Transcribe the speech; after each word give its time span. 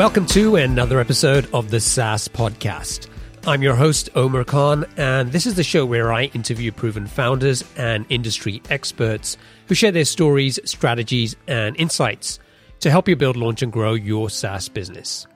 Welcome 0.00 0.24
to 0.28 0.56
another 0.56 0.98
episode 0.98 1.46
of 1.52 1.70
the 1.70 1.78
SaaS 1.78 2.26
Podcast. 2.26 3.08
I'm 3.46 3.62
your 3.62 3.74
host, 3.74 4.08
Omer 4.16 4.44
Khan, 4.44 4.86
and 4.96 5.30
this 5.30 5.44
is 5.44 5.56
the 5.56 5.62
show 5.62 5.84
where 5.84 6.10
I 6.10 6.24
interview 6.32 6.72
proven 6.72 7.06
founders 7.06 7.62
and 7.76 8.06
industry 8.08 8.62
experts 8.70 9.36
who 9.66 9.74
share 9.74 9.92
their 9.92 10.06
stories, 10.06 10.58
strategies, 10.64 11.36
and 11.46 11.76
insights 11.76 12.38
to 12.78 12.90
help 12.90 13.08
you 13.08 13.14
build, 13.14 13.36
launch, 13.36 13.60
and 13.60 13.70
grow 13.70 13.92
your 13.92 14.30
SaaS 14.30 14.70
business. 14.70 15.26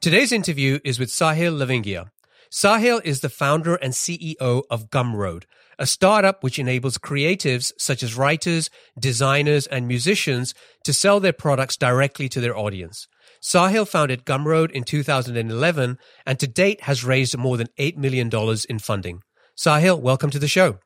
Today's 0.00 0.32
interview 0.32 0.80
is 0.82 0.98
with 0.98 1.10
Sahil 1.10 1.56
Lavingia. 1.56 2.10
Sahil 2.50 3.00
is 3.04 3.20
the 3.20 3.28
founder 3.28 3.76
and 3.76 3.92
CEO 3.92 4.64
of 4.68 4.90
Gumroad, 4.90 5.44
a 5.80 5.86
startup 5.86 6.44
which 6.44 6.58
enables 6.58 6.98
creatives 6.98 7.72
such 7.78 8.02
as 8.02 8.14
writers, 8.16 8.68
designers, 8.98 9.66
and 9.66 9.88
musicians 9.88 10.54
to 10.84 10.92
sell 10.92 11.18
their 11.20 11.32
products 11.32 11.76
directly 11.78 12.28
to 12.28 12.40
their 12.40 12.56
audience. 12.56 13.08
Sahil 13.42 13.88
founded 13.88 14.26
Gumroad 14.26 14.70
in 14.70 14.84
2011 14.84 15.98
and 16.26 16.38
to 16.38 16.46
date 16.46 16.82
has 16.82 17.02
raised 17.02 17.36
more 17.38 17.56
than 17.56 17.68
$8 17.78 17.96
million 17.96 18.30
in 18.68 18.78
funding. 18.78 19.22
Sahil, 19.56 19.98
welcome 19.98 20.28
to 20.28 20.38
the 20.38 20.46
show. 20.46 20.78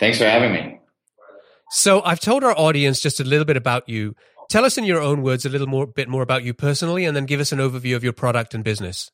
Thanks 0.00 0.18
for 0.18 0.24
having 0.24 0.52
me. 0.52 0.80
So 1.70 2.02
I've 2.02 2.20
told 2.20 2.42
our 2.42 2.58
audience 2.58 3.00
just 3.00 3.20
a 3.20 3.24
little 3.24 3.44
bit 3.44 3.56
about 3.56 3.88
you. 3.88 4.16
Tell 4.50 4.64
us 4.64 4.76
in 4.76 4.84
your 4.84 5.00
own 5.00 5.22
words 5.22 5.46
a 5.46 5.48
little 5.48 5.68
more 5.68 5.86
bit 5.86 6.08
more 6.08 6.22
about 6.22 6.42
you 6.42 6.52
personally 6.52 7.04
and 7.04 7.16
then 7.16 7.24
give 7.24 7.38
us 7.38 7.52
an 7.52 7.60
overview 7.60 7.94
of 7.94 8.02
your 8.02 8.12
product 8.12 8.52
and 8.52 8.64
business. 8.64 9.12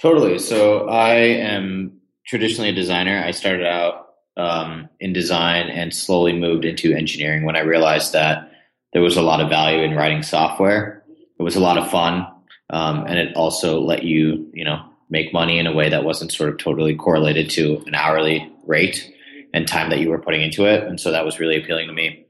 Totally. 0.00 0.38
So 0.38 0.88
I 0.88 1.14
am 1.14 2.00
traditionally 2.24 2.70
a 2.70 2.72
designer. 2.72 3.22
I 3.24 3.32
started 3.32 3.66
out 3.66 4.03
um, 4.36 4.88
in 5.00 5.12
design 5.12 5.68
and 5.68 5.94
slowly 5.94 6.32
moved 6.32 6.64
into 6.64 6.94
engineering 6.94 7.44
when 7.44 7.56
I 7.56 7.60
realized 7.60 8.12
that 8.12 8.50
there 8.92 9.02
was 9.02 9.16
a 9.16 9.22
lot 9.22 9.40
of 9.40 9.48
value 9.48 9.82
in 9.82 9.94
writing 9.94 10.22
software 10.22 11.04
it 11.38 11.42
was 11.42 11.56
a 11.56 11.60
lot 11.60 11.78
of 11.78 11.90
fun, 11.90 12.26
um, 12.70 13.04
and 13.06 13.18
it 13.18 13.36
also 13.36 13.80
let 13.80 14.04
you, 14.04 14.50
you 14.52 14.64
know, 14.64 14.84
make 15.10 15.32
money 15.32 15.58
in 15.58 15.66
a 15.66 15.72
way 15.72 15.88
that 15.88 16.04
wasn't 16.04 16.32
sort 16.32 16.50
of 16.50 16.58
totally 16.58 16.94
correlated 16.94 17.50
to 17.50 17.82
an 17.86 17.94
hourly 17.94 18.50
rate 18.66 19.12
and 19.52 19.68
time 19.68 19.90
that 19.90 20.00
you 20.00 20.10
were 20.10 20.18
putting 20.18 20.42
into 20.42 20.64
it. 20.64 20.84
And 20.84 20.98
so 20.98 21.10
that 21.12 21.24
was 21.24 21.38
really 21.38 21.56
appealing 21.56 21.86
to 21.88 21.92
me. 21.92 22.26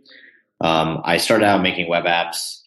Um, 0.61 1.01
I 1.05 1.19
started 1.19 1.47
out 1.47 1.63
making 1.63 1.89
web 1.89 2.05
apps. 2.05 2.61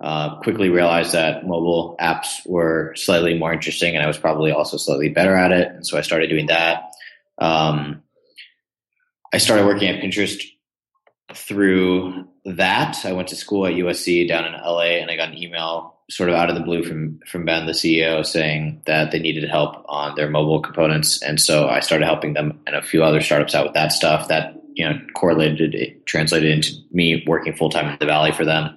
Uh, 0.00 0.38
quickly 0.42 0.68
realized 0.68 1.12
that 1.12 1.44
mobile 1.44 1.96
apps 2.00 2.46
were 2.46 2.94
slightly 2.94 3.36
more 3.36 3.52
interesting, 3.52 3.96
and 3.96 4.04
I 4.04 4.06
was 4.06 4.18
probably 4.18 4.52
also 4.52 4.76
slightly 4.76 5.08
better 5.08 5.34
at 5.34 5.50
it. 5.50 5.68
And 5.68 5.84
so 5.84 5.98
I 5.98 6.02
started 6.02 6.30
doing 6.30 6.46
that. 6.46 6.92
Um, 7.38 8.02
I 9.32 9.38
started 9.38 9.66
working 9.66 9.88
at 9.88 10.02
Pinterest 10.02 10.42
through 11.34 12.26
that, 12.44 13.04
I 13.04 13.12
went 13.12 13.28
to 13.28 13.36
school 13.36 13.66
at 13.66 13.74
USC 13.74 14.26
down 14.26 14.46
in 14.46 14.52
LA, 14.52 14.98
and 15.00 15.10
I 15.10 15.16
got 15.16 15.28
an 15.28 15.36
email 15.36 15.94
sort 16.10 16.30
of 16.30 16.34
out 16.34 16.48
of 16.48 16.54
the 16.54 16.62
blue 16.62 16.82
from 16.82 17.20
from 17.26 17.44
Ben, 17.44 17.66
the 17.66 17.72
CEO, 17.72 18.24
saying 18.24 18.82
that 18.86 19.10
they 19.10 19.18
needed 19.18 19.48
help 19.48 19.84
on 19.88 20.14
their 20.14 20.30
mobile 20.30 20.60
components, 20.60 21.22
and 21.22 21.40
so 21.40 21.68
I 21.68 21.80
started 21.80 22.06
helping 22.06 22.32
them 22.32 22.58
and 22.66 22.76
a 22.76 22.82
few 22.82 23.04
other 23.04 23.20
startups 23.20 23.54
out 23.54 23.66
with 23.66 23.74
that 23.74 23.92
stuff. 23.92 24.28
That 24.28 24.54
you 24.74 24.88
know 24.88 24.98
correlated, 25.14 25.74
it 25.74 26.06
translated 26.06 26.50
into 26.50 26.72
me 26.92 27.24
working 27.26 27.54
full 27.54 27.70
time 27.70 27.88
in 27.88 27.98
the 27.98 28.06
Valley 28.06 28.32
for 28.32 28.44
them. 28.44 28.74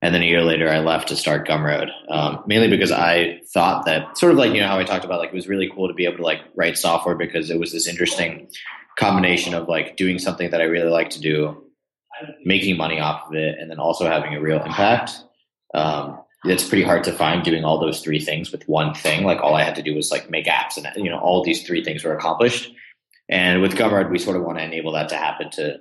And 0.00 0.14
then 0.14 0.22
a 0.22 0.26
year 0.26 0.42
later, 0.42 0.68
I 0.68 0.78
left 0.78 1.08
to 1.08 1.16
start 1.16 1.48
Gumroad, 1.48 1.90
um, 2.08 2.44
mainly 2.46 2.68
because 2.68 2.92
I 2.92 3.40
thought 3.52 3.84
that 3.86 4.16
sort 4.16 4.30
of 4.30 4.38
like 4.38 4.52
you 4.52 4.60
know 4.60 4.68
how 4.68 4.78
I 4.78 4.84
talked 4.84 5.04
about 5.04 5.20
like 5.20 5.30
it 5.30 5.34
was 5.34 5.48
really 5.48 5.70
cool 5.72 5.88
to 5.88 5.94
be 5.94 6.04
able 6.04 6.18
to 6.18 6.22
like 6.24 6.40
write 6.56 6.78
software 6.78 7.14
because 7.14 7.50
it 7.50 7.58
was 7.60 7.72
this 7.72 7.86
interesting 7.86 8.48
combination 8.98 9.54
of 9.54 9.68
like 9.68 9.96
doing 9.96 10.18
something 10.18 10.50
that 10.50 10.60
I 10.60 10.64
really 10.64 10.90
like 10.90 11.10
to 11.10 11.20
do 11.20 11.64
making 12.44 12.76
money 12.76 12.98
off 12.98 13.28
of 13.28 13.34
it 13.34 13.58
and 13.58 13.70
then 13.70 13.78
also 13.78 14.06
having 14.06 14.34
a 14.34 14.40
real 14.40 14.60
impact. 14.62 15.12
Um, 15.72 16.20
it's 16.44 16.68
pretty 16.68 16.84
hard 16.84 17.04
to 17.04 17.12
find 17.12 17.44
doing 17.44 17.64
all 17.64 17.80
those 17.80 18.00
three 18.00 18.20
things 18.20 18.50
with 18.50 18.66
one 18.68 18.94
thing. 18.94 19.24
Like 19.24 19.40
all 19.40 19.54
I 19.54 19.62
had 19.62 19.76
to 19.76 19.82
do 19.82 19.94
was 19.94 20.10
like 20.10 20.30
make 20.30 20.46
apps 20.46 20.76
and 20.76 20.86
you 20.96 21.10
know 21.10 21.18
all 21.18 21.44
these 21.44 21.66
three 21.66 21.82
things 21.82 22.04
were 22.04 22.16
accomplished. 22.16 22.72
And 23.28 23.60
with 23.60 23.74
Gumroad, 23.74 24.10
we 24.10 24.18
sort 24.18 24.36
of 24.36 24.42
want 24.42 24.58
to 24.58 24.64
enable 24.64 24.92
that 24.92 25.08
to 25.10 25.16
happen 25.16 25.50
to 25.52 25.78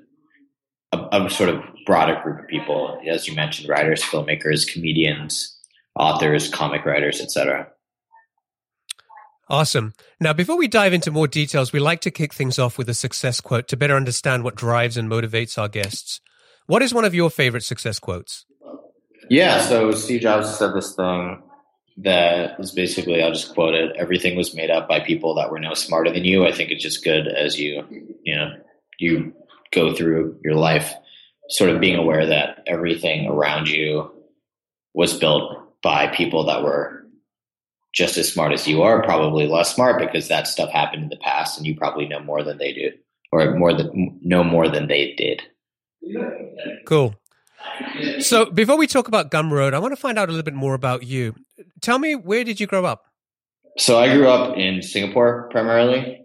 a, 0.91 1.25
a 1.25 1.29
sort 1.29 1.49
of 1.49 1.63
broader 1.85 2.19
group 2.21 2.39
of 2.39 2.47
people, 2.47 2.99
as 3.09 3.27
you 3.27 3.35
mentioned, 3.35 3.69
writers, 3.69 4.03
filmmakers, 4.03 4.71
comedians, 4.71 5.57
authors, 5.95 6.49
comic 6.49 6.85
writers, 6.85 7.21
etc. 7.21 7.69
Awesome. 9.49 9.93
Now, 10.19 10.33
before 10.33 10.57
we 10.57 10.67
dive 10.67 10.93
into 10.93 11.09
more 11.09 11.27
details, 11.27 11.71
we 11.71 11.79
like 11.79 12.01
to 12.01 12.11
kick 12.11 12.33
things 12.33 12.59
off 12.59 12.77
with 12.77 12.89
a 12.89 12.93
success 12.93 13.39
quote 13.39 13.67
to 13.69 13.77
better 13.77 13.95
understand 13.95 14.43
what 14.43 14.55
drives 14.55 14.97
and 14.97 15.09
motivates 15.09 15.57
our 15.57 15.69
guests. 15.69 16.19
What 16.65 16.81
is 16.81 16.93
one 16.93 17.05
of 17.05 17.15
your 17.15 17.29
favorite 17.29 17.63
success 17.63 17.97
quotes? 17.97 18.45
Yeah, 19.29 19.61
so 19.61 19.91
Steve 19.91 20.21
Jobs 20.21 20.53
said 20.53 20.73
this 20.73 20.95
thing 20.95 21.41
that 21.97 22.59
is 22.59 22.71
basically, 22.71 23.23
I'll 23.23 23.31
just 23.31 23.53
quote 23.53 23.73
it 23.73 23.95
everything 23.95 24.35
was 24.35 24.53
made 24.53 24.69
up 24.69 24.87
by 24.87 24.99
people 24.99 25.35
that 25.35 25.49
were 25.49 25.59
no 25.59 25.73
smarter 25.73 26.11
than 26.11 26.25
you. 26.25 26.45
I 26.45 26.51
think 26.51 26.69
it's 26.69 26.83
just 26.83 27.03
good 27.03 27.27
as 27.27 27.57
you, 27.57 27.83
you 28.23 28.35
know, 28.35 28.51
you 28.99 29.33
go 29.71 29.95
through 29.95 30.39
your 30.43 30.55
life, 30.55 30.93
sort 31.49 31.69
of 31.69 31.79
being 31.79 31.95
aware 31.95 32.25
that 32.25 32.63
everything 32.67 33.27
around 33.27 33.69
you 33.69 34.11
was 34.93 35.17
built 35.17 35.81
by 35.81 36.07
people 36.07 36.45
that 36.45 36.63
were 36.63 37.06
just 37.97 38.15
as 38.15 38.31
smart 38.31 38.53
as 38.53 38.67
you 38.67 38.83
are, 38.83 39.01
probably 39.01 39.47
less 39.47 39.73
smart 39.73 39.99
because 39.99 40.27
that 40.27 40.45
stuff 40.45 40.69
happened 40.69 41.01
in 41.01 41.09
the 41.09 41.17
past 41.17 41.57
and 41.57 41.65
you 41.65 41.75
probably 41.75 42.07
know 42.07 42.19
more 42.19 42.43
than 42.43 42.59
they 42.59 42.71
do 42.71 42.91
or 43.31 43.55
more 43.55 43.73
than 43.73 44.19
know 44.21 44.43
more 44.43 44.69
than 44.69 44.87
they 44.87 45.15
did. 45.15 45.41
Cool. 46.85 47.15
So 48.19 48.45
before 48.45 48.77
we 48.77 48.85
talk 48.85 49.07
about 49.07 49.31
Gumroad, 49.31 49.73
I 49.73 49.79
want 49.79 49.93
to 49.93 49.99
find 49.99 50.19
out 50.19 50.29
a 50.29 50.31
little 50.31 50.45
bit 50.45 50.53
more 50.53 50.75
about 50.75 51.03
you. 51.03 51.35
Tell 51.81 51.97
me, 51.97 52.13
where 52.13 52.43
did 52.43 52.59
you 52.59 52.67
grow 52.67 52.85
up? 52.85 53.05
So 53.79 53.97
I 53.97 54.15
grew 54.15 54.27
up 54.27 54.55
in 54.55 54.83
Singapore 54.83 55.49
primarily. 55.49 56.23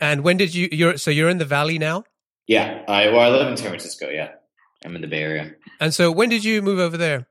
And 0.00 0.24
when 0.24 0.38
did 0.38 0.54
you? 0.54 0.70
You're 0.72 0.96
so 0.96 1.10
you're 1.10 1.28
in 1.28 1.36
the 1.36 1.44
Valley 1.44 1.78
now. 1.78 2.04
Yeah, 2.46 2.82
I 2.88 3.10
well 3.10 3.20
I 3.20 3.28
live 3.28 3.48
in 3.48 3.56
San 3.58 3.68
Francisco. 3.68 4.08
Yeah, 4.08 4.30
I'm 4.82 4.96
in 4.96 5.02
the 5.02 5.08
Bay 5.08 5.22
Area. 5.22 5.52
And 5.78 5.92
so 5.92 6.10
when 6.10 6.30
did 6.30 6.42
you 6.42 6.62
move 6.62 6.78
over 6.78 6.96
there? 6.96 7.28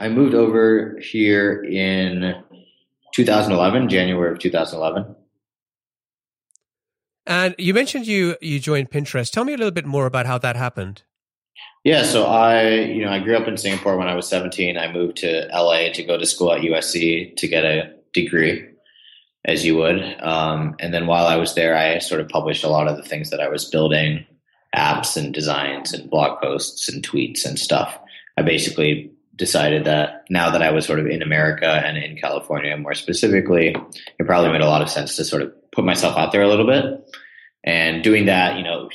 I 0.00 0.08
moved 0.08 0.34
over 0.34 0.98
here 0.98 1.62
in 1.62 2.42
2011, 3.12 3.90
January 3.90 4.32
of 4.32 4.38
2011. 4.38 5.14
And 7.26 7.54
you 7.58 7.74
mentioned 7.74 8.06
you 8.06 8.36
you 8.40 8.58
joined 8.58 8.90
Pinterest. 8.90 9.30
Tell 9.30 9.44
me 9.44 9.52
a 9.52 9.58
little 9.58 9.70
bit 9.70 9.84
more 9.84 10.06
about 10.06 10.24
how 10.24 10.38
that 10.38 10.56
happened. 10.56 11.02
Yeah, 11.84 12.02
so 12.02 12.24
I, 12.24 12.70
you 12.70 13.04
know, 13.04 13.10
I 13.10 13.20
grew 13.20 13.36
up 13.36 13.46
in 13.46 13.58
Singapore 13.58 13.98
when 13.98 14.08
I 14.08 14.14
was 14.14 14.26
17. 14.26 14.78
I 14.78 14.90
moved 14.90 15.18
to 15.18 15.48
LA 15.52 15.92
to 15.92 16.02
go 16.02 16.16
to 16.16 16.26
school 16.26 16.52
at 16.52 16.62
USC 16.62 17.36
to 17.36 17.48
get 17.48 17.64
a 17.64 17.92
degree, 18.14 18.66
as 19.44 19.66
you 19.66 19.76
would. 19.76 20.02
Um, 20.20 20.76
and 20.78 20.92
then 20.94 21.06
while 21.06 21.26
I 21.26 21.36
was 21.36 21.54
there, 21.54 21.76
I 21.76 21.98
sort 21.98 22.22
of 22.22 22.28
published 22.28 22.64
a 22.64 22.68
lot 22.68 22.88
of 22.88 22.96
the 22.96 23.02
things 23.02 23.30
that 23.30 23.40
I 23.40 23.48
was 23.48 23.66
building, 23.66 24.26
apps 24.74 25.16
and 25.16 25.32
designs 25.32 25.92
and 25.92 26.10
blog 26.10 26.40
posts 26.40 26.88
and 26.88 27.06
tweets 27.06 27.44
and 27.44 27.58
stuff. 27.58 27.98
I 28.36 28.42
basically 28.42 29.10
decided 29.40 29.86
that 29.86 30.26
now 30.28 30.50
that 30.50 30.62
I 30.62 30.70
was 30.70 30.86
sort 30.86 31.00
of 31.00 31.06
in 31.06 31.22
America 31.22 31.66
and 31.66 31.96
in 31.96 32.16
California 32.16 32.76
more 32.76 32.94
specifically, 32.94 33.74
it 34.18 34.26
probably 34.26 34.52
made 34.52 34.60
a 34.60 34.68
lot 34.68 34.82
of 34.82 34.90
sense 34.90 35.16
to 35.16 35.24
sort 35.24 35.42
of 35.42 35.52
put 35.72 35.84
myself 35.84 36.16
out 36.16 36.30
there 36.30 36.42
a 36.42 36.48
little 36.48 36.66
bit. 36.66 36.84
And 37.64 38.04
doing 38.04 38.26
that, 38.26 38.58
you 38.58 38.62
know, 38.62 38.90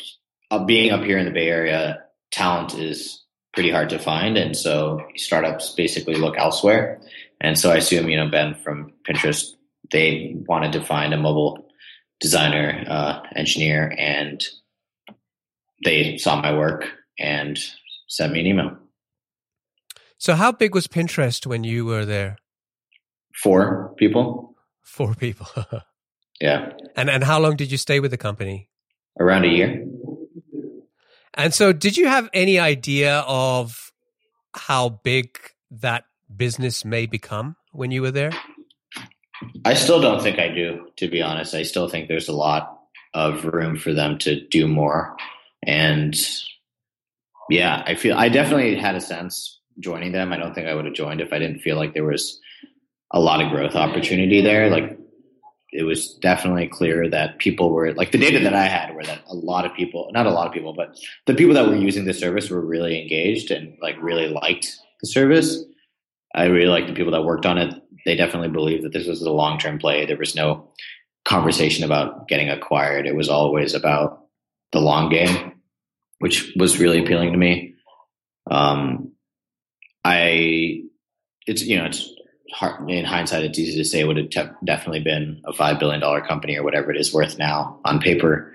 being 0.65 0.91
up 0.91 1.03
here 1.03 1.17
in 1.17 1.25
the 1.25 1.31
Bay 1.31 1.49
Area, 1.49 2.03
talent 2.31 2.75
is 2.75 3.23
pretty 3.53 3.71
hard 3.71 3.89
to 3.89 3.99
find. 3.99 4.37
And 4.37 4.55
so 4.55 5.01
startups 5.15 5.71
basically 5.71 6.15
look 6.15 6.37
elsewhere. 6.37 7.01
And 7.41 7.57
so 7.57 7.71
I 7.71 7.77
assume, 7.77 8.07
you 8.07 8.17
know, 8.17 8.29
Ben 8.29 8.53
from 8.53 8.93
Pinterest, 9.07 9.47
they 9.91 10.35
wanted 10.47 10.73
to 10.73 10.85
find 10.85 11.11
a 11.11 11.17
mobile 11.17 11.67
designer, 12.19 12.85
uh, 12.87 13.21
engineer, 13.35 13.93
and 13.97 14.43
they 15.83 16.17
saw 16.17 16.39
my 16.39 16.53
work 16.53 16.85
and 17.17 17.59
sent 18.07 18.31
me 18.31 18.41
an 18.41 18.47
email. 18.47 18.77
So, 20.25 20.33
how 20.33 20.51
big 20.51 20.73
was 20.73 20.87
Pinterest 20.87 21.45
when 21.45 21.63
you 21.63 21.85
were 21.85 22.03
there? 22.03 22.37
Four 23.35 23.93
people. 23.95 24.55
Four 24.81 25.13
people. 25.13 25.45
yeah. 26.41 26.71
And 26.95 27.11
and 27.11 27.23
how 27.23 27.39
long 27.39 27.55
did 27.55 27.71
you 27.71 27.77
stay 27.77 27.99
with 27.99 28.09
the 28.09 28.17
company? 28.17 28.71
Around 29.19 29.45
a 29.45 29.49
year. 29.49 29.85
And 31.35 31.53
so, 31.53 31.71
did 31.73 31.95
you 31.95 32.07
have 32.07 32.27
any 32.33 32.57
idea 32.57 33.19
of 33.27 33.91
how 34.55 34.89
big 35.03 35.37
that 35.69 36.05
business 36.35 36.83
may 36.83 37.05
become 37.05 37.55
when 37.71 37.91
you 37.91 38.01
were 38.01 38.09
there? 38.09 38.31
I 39.63 39.75
still 39.75 40.01
don't 40.01 40.23
think 40.23 40.39
I 40.39 40.47
do, 40.47 40.87
to 40.97 41.07
be 41.07 41.21
honest. 41.21 41.53
I 41.53 41.61
still 41.61 41.87
think 41.87 42.07
there's 42.07 42.29
a 42.29 42.35
lot 42.35 42.79
of 43.13 43.45
room 43.45 43.77
for 43.77 43.93
them 43.93 44.17
to 44.25 44.43
do 44.47 44.67
more. 44.67 45.15
And 45.61 46.15
yeah, 47.47 47.83
I 47.85 47.93
feel 47.93 48.17
I 48.17 48.29
definitely 48.29 48.75
had 48.75 48.95
a 48.95 49.01
sense 49.01 49.55
joining 49.79 50.11
them. 50.11 50.31
I 50.31 50.37
don't 50.37 50.53
think 50.53 50.67
I 50.67 50.73
would 50.73 50.85
have 50.85 50.93
joined 50.93 51.21
if 51.21 51.33
I 51.33 51.39
didn't 51.39 51.59
feel 51.59 51.77
like 51.77 51.93
there 51.93 52.05
was 52.05 52.39
a 53.11 53.19
lot 53.19 53.41
of 53.41 53.51
growth 53.51 53.75
opportunity 53.75 54.41
there. 54.41 54.69
Like 54.69 54.97
it 55.71 55.83
was 55.83 56.13
definitely 56.15 56.67
clear 56.67 57.09
that 57.09 57.37
people 57.39 57.71
were 57.71 57.93
like 57.93 58.11
the 58.11 58.17
data 58.17 58.39
that 58.39 58.53
I 58.53 58.65
had 58.65 58.95
were 58.95 59.03
that 59.03 59.21
a 59.27 59.35
lot 59.35 59.65
of 59.65 59.73
people, 59.73 60.09
not 60.13 60.25
a 60.25 60.31
lot 60.31 60.47
of 60.47 60.53
people, 60.53 60.73
but 60.73 60.97
the 61.25 61.33
people 61.33 61.53
that 61.55 61.67
were 61.67 61.75
using 61.75 62.05
the 62.05 62.13
service 62.13 62.49
were 62.49 62.61
really 62.61 63.01
engaged 63.01 63.51
and 63.51 63.77
like 63.81 63.95
really 64.01 64.27
liked 64.27 64.77
the 65.01 65.07
service. 65.07 65.63
I 66.33 66.45
really 66.45 66.67
liked 66.67 66.87
the 66.87 66.93
people 66.93 67.11
that 67.11 67.23
worked 67.23 67.45
on 67.45 67.57
it. 67.57 67.73
They 68.05 68.15
definitely 68.15 68.49
believed 68.49 68.83
that 68.83 68.93
this 68.93 69.07
was 69.07 69.21
a 69.21 69.31
long 69.31 69.59
term 69.59 69.79
play. 69.79 70.05
There 70.05 70.17
was 70.17 70.35
no 70.35 70.69
conversation 71.25 71.83
about 71.83 72.27
getting 72.27 72.49
acquired. 72.49 73.07
It 73.07 73.15
was 73.15 73.29
always 73.29 73.73
about 73.73 74.25
the 74.71 74.79
long 74.79 75.09
game, 75.09 75.53
which 76.19 76.53
was 76.57 76.79
really 76.79 77.03
appealing 77.03 77.31
to 77.31 77.37
me. 77.37 77.73
Um, 78.49 79.14
I, 80.05 80.83
it's 81.47 81.63
you 81.63 81.77
know, 81.77 81.85
it's 81.85 82.13
hard, 82.53 82.87
in 82.89 83.05
hindsight, 83.05 83.43
it's 83.43 83.57
easy 83.57 83.77
to 83.79 83.83
say 83.83 84.01
it 84.01 84.07
would 84.07 84.17
have 84.17 84.29
te- 84.29 84.55
definitely 84.63 84.99
been 84.99 85.41
a 85.45 85.51
five 85.51 85.79
billion 85.79 85.99
dollar 85.99 86.21
company 86.21 86.57
or 86.57 86.63
whatever 86.63 86.91
it 86.91 86.97
is 86.97 87.11
worth 87.11 87.39
now 87.39 87.79
on 87.83 87.99
paper. 87.99 88.53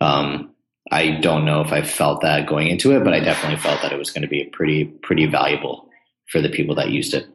Um, 0.00 0.54
I 0.92 1.18
don't 1.20 1.44
know 1.44 1.62
if 1.62 1.72
I 1.72 1.82
felt 1.82 2.20
that 2.22 2.46
going 2.46 2.68
into 2.68 2.92
it, 2.92 3.02
but 3.02 3.12
I 3.12 3.18
definitely 3.18 3.58
felt 3.58 3.82
that 3.82 3.92
it 3.92 3.98
was 3.98 4.12
going 4.12 4.22
to 4.22 4.28
be 4.28 4.44
pretty 4.44 4.84
pretty 4.84 5.26
valuable 5.26 5.88
for 6.28 6.40
the 6.40 6.50
people 6.50 6.76
that 6.76 6.90
used 6.90 7.14
it 7.14 7.26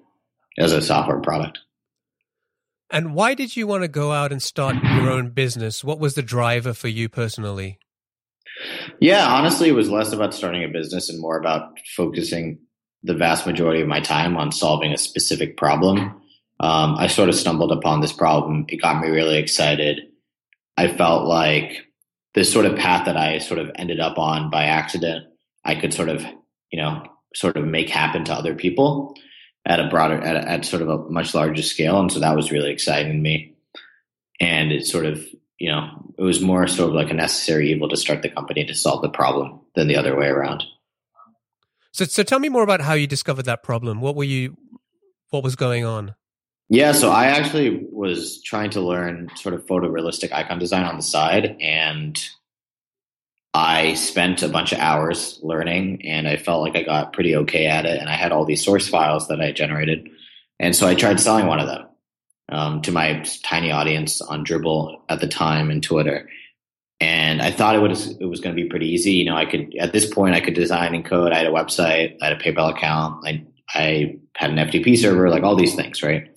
as 0.58 0.72
a 0.72 0.82
software 0.82 1.20
product. 1.20 1.60
And 2.90 3.14
why 3.14 3.34
did 3.34 3.58
you 3.58 3.68
want 3.68 3.84
to 3.84 3.90
go 3.90 4.14
out 4.14 4.32
and 4.32 4.42
start 4.42 4.76
your 4.82 5.10
own 5.10 5.32
business? 5.32 5.84
What 5.84 6.00
was 6.00 6.16
the 6.16 6.22
driver 6.22 6.74
for 6.74 6.88
you 6.88 7.10
personally? 7.10 7.80
Yeah, 9.00 9.28
honestly, 9.28 9.70
it 9.70 9.74
was 9.74 9.90
less 9.90 10.14
about 10.14 10.34
starting 10.34 10.64
a 10.64 10.68
business 10.68 11.10
and 11.10 11.20
more 11.20 11.38
about 11.38 11.80
focusing 11.96 12.60
the 13.04 13.14
vast 13.16 13.48
majority 13.48 13.82
of 13.82 13.88
my 13.88 14.00
time 14.00 14.38
on 14.38 14.52
solving 14.52 14.94
a 14.94 14.98
specific 14.98 15.58
problem. 15.58 16.22
Um, 16.60 16.96
I 16.98 17.08
sort 17.08 17.30
of 17.30 17.36
stumbled 17.36 17.72
upon 17.72 18.02
this 18.02 18.14
problem. 18.14 18.66
It 18.70 18.82
got 18.82 19.02
me 19.02 19.10
really 19.10 19.38
excited. 19.38 20.02
I 20.78 20.88
felt 20.88 21.26
like 21.28 21.88
this 22.34 22.52
sort 22.52 22.66
of 22.66 22.78
path 22.78 23.06
that 23.06 23.18
I 23.18 23.40
sort 23.40 23.60
of 23.60 23.72
ended 23.76 24.00
up 24.00 24.18
on 24.18 24.50
by 24.50 24.66
accident, 24.66 25.26
I 25.66 25.76
could 25.76 25.94
sort 25.94 26.10
of, 26.10 26.26
you 26.72 26.80
know, 26.80 27.04
sort 27.36 27.58
of 27.58 27.66
make 27.66 27.90
happen 27.90 28.24
to 28.26 28.34
other 28.34 28.56
people 28.56 29.16
at 29.66 29.80
a 29.80 29.88
broader, 29.88 30.20
at, 30.22 30.36
a, 30.36 30.50
at 30.50 30.66
sort 30.66 30.82
of 30.82 30.90
a 30.90 30.98
much 31.10 31.34
larger 31.34 31.62
scale. 31.62 32.00
And 32.00 32.12
so 32.12 32.20
that 32.20 32.36
was 32.36 32.52
really 32.52 32.72
exciting 32.72 33.12
to 33.12 33.18
me. 33.18 33.56
And 34.40 34.72
it 34.72 34.86
sort 34.86 35.06
of, 35.06 35.24
you 35.60 35.70
know, 35.70 35.90
it 36.18 36.24
was 36.24 36.42
more 36.42 36.68
sort 36.68 36.90
of 36.90 36.96
like 36.96 37.12
a 37.12 37.16
necessary 37.16 37.72
evil 37.72 37.90
to 37.90 37.98
start 37.98 38.22
the 38.22 38.30
company 38.30 38.66
to 38.66 38.74
solve 38.74 39.02
the 39.02 39.10
problem 39.10 39.60
than 39.76 39.88
the 39.88 39.98
other 39.98 40.18
way 40.18 40.28
around. 40.28 40.64
So, 41.92 42.06
so 42.06 42.24
tell 42.24 42.40
me 42.40 42.50
more 42.50 42.64
about 42.64 42.82
how 42.82 42.94
you 42.94 43.08
discovered 43.08 43.46
that 43.46 43.64
problem. 43.64 44.02
What 44.02 44.16
were 44.16 44.24
you, 44.24 44.58
what 45.30 45.44
was 45.44 45.56
going 45.56 45.86
on? 45.86 46.16
Yeah, 46.70 46.94
so 46.94 47.12
I 47.12 47.26
actually 47.26 47.86
was 47.92 48.42
trying 48.44 48.70
to 48.72 48.82
learn 48.82 49.30
sort 49.36 49.54
of 49.54 49.66
photorealistic 49.66 50.32
icon 50.32 50.58
design 50.58 50.86
on 50.86 50.96
the 50.96 51.04
side, 51.04 51.58
and 51.60 52.18
I 53.54 53.96
spent 53.96 54.42
a 54.42 54.48
bunch 54.48 54.72
of 54.72 54.80
hours 54.80 55.38
learning, 55.44 56.06
and 56.06 56.30
I 56.30 56.38
felt 56.38 56.62
like 56.62 56.78
I 56.78 56.84
got 56.84 57.12
pretty 57.12 57.36
okay 57.36 57.66
at 57.66 57.86
it. 57.86 58.00
And 58.00 58.08
I 58.08 58.16
had 58.16 58.32
all 58.32 58.46
these 58.46 58.64
source 58.64 58.88
files 58.88 59.28
that 59.28 59.42
I 59.42 59.52
generated, 59.52 60.10
and 60.60 60.74
so 60.74 60.88
I 60.88 60.96
tried 60.96 61.20
selling 61.20 61.48
one 61.48 61.60
of 61.60 61.68
them 61.68 61.88
um, 62.48 62.82
to 62.84 62.94
my 62.94 63.22
tiny 63.44 63.72
audience 63.72 64.22
on 64.22 64.46
Dribbble 64.46 65.02
at 65.10 65.20
the 65.20 65.28
time 65.28 65.72
and 65.72 65.84
Twitter 65.84 66.30
and 67.02 67.42
I 67.42 67.50
thought 67.50 67.76
it 67.76 67.80
was 67.80 68.12
it 68.18 68.26
was 68.26 68.40
going 68.40 68.56
to 68.56 68.62
be 68.62 68.70
pretty 68.70 68.88
easy. 68.88 69.14
You 69.14 69.26
know, 69.26 69.36
I 69.36 69.46
could 69.46 69.76
at 69.80 69.92
this 69.92 70.12
point 70.12 70.36
I 70.36 70.40
could 70.40 70.54
design 70.54 70.94
and 70.94 71.04
code. 71.04 71.34
I 71.34 71.40
had 71.40 71.48
a 71.48 71.52
website, 71.52 72.16
I 72.22 72.28
had 72.28 72.40
a 72.40 72.42
PayPal 72.42 72.70
account, 72.70 73.26
I 73.26 73.44
I 73.74 74.20
had 74.36 74.52
an 74.52 74.58
FTP 74.58 74.98
server, 74.98 75.30
like 75.30 75.44
all 75.44 75.56
these 75.56 75.76
things, 75.76 76.04
right? 76.04 76.30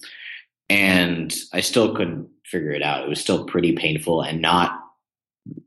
And 0.71 1.35
I 1.53 1.61
still 1.61 1.95
couldn't 1.95 2.29
figure 2.47 2.73
it 2.73 2.83
out. 2.83 3.05
It 3.05 3.09
was 3.09 3.21
still 3.21 3.45
pretty 3.45 3.73
painful 3.73 4.23
and 4.23 4.41
not 4.41 4.81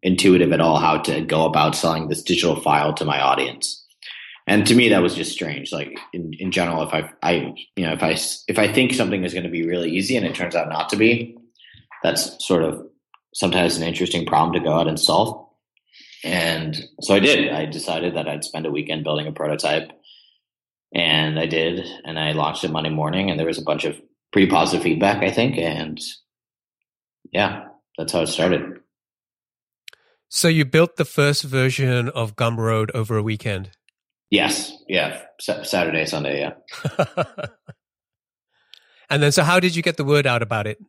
intuitive 0.02 0.52
at 0.52 0.62
all 0.62 0.78
how 0.80 0.98
to 0.98 1.22
go 1.22 1.46
about 1.46 1.76
selling 1.76 2.08
this 2.08 2.24
digital 2.24 2.60
file 2.60 2.94
to 2.96 3.06
my 3.06 3.22
audience. 3.22 3.86
And 4.48 4.66
to 4.66 4.74
me, 4.76 4.90
that 4.90 5.02
was 5.02 5.14
just 5.14 5.32
strange. 5.32 5.72
Like 5.72 6.00
in, 6.14 6.34
in 6.40 6.52
general, 6.52 6.82
if 6.82 6.94
I, 6.94 7.12
I, 7.22 7.54
you 7.76 7.86
know, 7.86 7.92
if 7.92 8.02
I, 8.02 8.18
if 8.48 8.58
I 8.58 8.72
think 8.72 8.94
something 8.94 9.24
is 9.24 9.34
going 9.34 9.44
to 9.44 9.50
be 9.50 9.68
really 9.68 9.92
easy 9.92 10.16
and 10.16 10.26
it 10.26 10.34
turns 10.34 10.56
out 10.56 10.70
not 10.70 10.90
to 10.90 10.96
be, 10.96 11.38
that's 12.02 12.44
sort 12.48 12.64
of 12.64 12.88
sometimes 13.38 13.78
an 13.78 13.84
interesting 13.84 14.26
problem 14.26 14.54
to 14.54 14.68
go 14.68 14.74
out 14.74 14.88
and 14.88 15.00
solve. 15.00 15.48
And 16.24 16.76
so 17.02 17.14
I 17.14 17.20
did. 17.20 17.54
I 17.54 17.66
decided 17.66 18.16
that 18.16 18.28
I'd 18.28 18.44
spend 18.44 18.66
a 18.66 18.72
weekend 18.72 19.04
building 19.04 19.28
a 19.28 19.32
prototype. 19.32 19.92
And 20.92 21.40
I 21.40 21.46
did. 21.46 21.86
And 22.04 22.18
I 22.18 22.32
launched 22.32 22.64
it 22.64 22.72
Monday 22.72 22.90
morning, 22.90 23.30
and 23.30 23.40
there 23.40 23.46
was 23.46 23.60
a 23.60 23.64
bunch 23.64 23.86
of 23.86 24.02
pretty 24.34 24.50
positive 24.50 24.84
feedback, 24.84 25.22
I 25.22 25.30
think. 25.30 25.56
And 25.56 26.02
yeah, 27.32 27.66
that's 27.96 28.12
how 28.12 28.22
it 28.22 28.28
started. 28.28 28.80
So 30.30 30.48
you 30.48 30.66
built 30.66 30.96
the 30.96 31.06
first 31.06 31.44
version 31.44 32.10
of 32.10 32.36
Gumroad 32.36 32.90
over 32.96 33.18
a 33.18 33.24
weekend? 33.24 33.70
Yes. 34.32 34.74
Yeah. 34.88 35.22
S- 35.48 35.70
Saturday, 35.70 36.06
Sunday. 36.06 36.40
Yeah. 36.40 36.54
and 39.12 39.22
then, 39.22 39.32
so 39.32 39.44
how 39.44 39.60
did 39.60 39.76
you 39.76 39.84
get 39.84 39.98
the 39.98 40.04
word 40.04 40.26
out 40.26 40.42
about 40.42 40.66
it? 40.66 40.80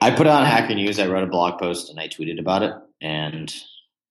I 0.00 0.10
put 0.10 0.26
it 0.26 0.30
on 0.30 0.44
Hacker 0.44 0.74
News. 0.74 0.98
I 0.98 1.06
wrote 1.06 1.24
a 1.24 1.30
blog 1.30 1.58
post 1.58 1.90
and 1.90 1.98
I 1.98 2.08
tweeted 2.08 2.38
about 2.38 2.62
it. 2.62 2.74
And 3.00 3.54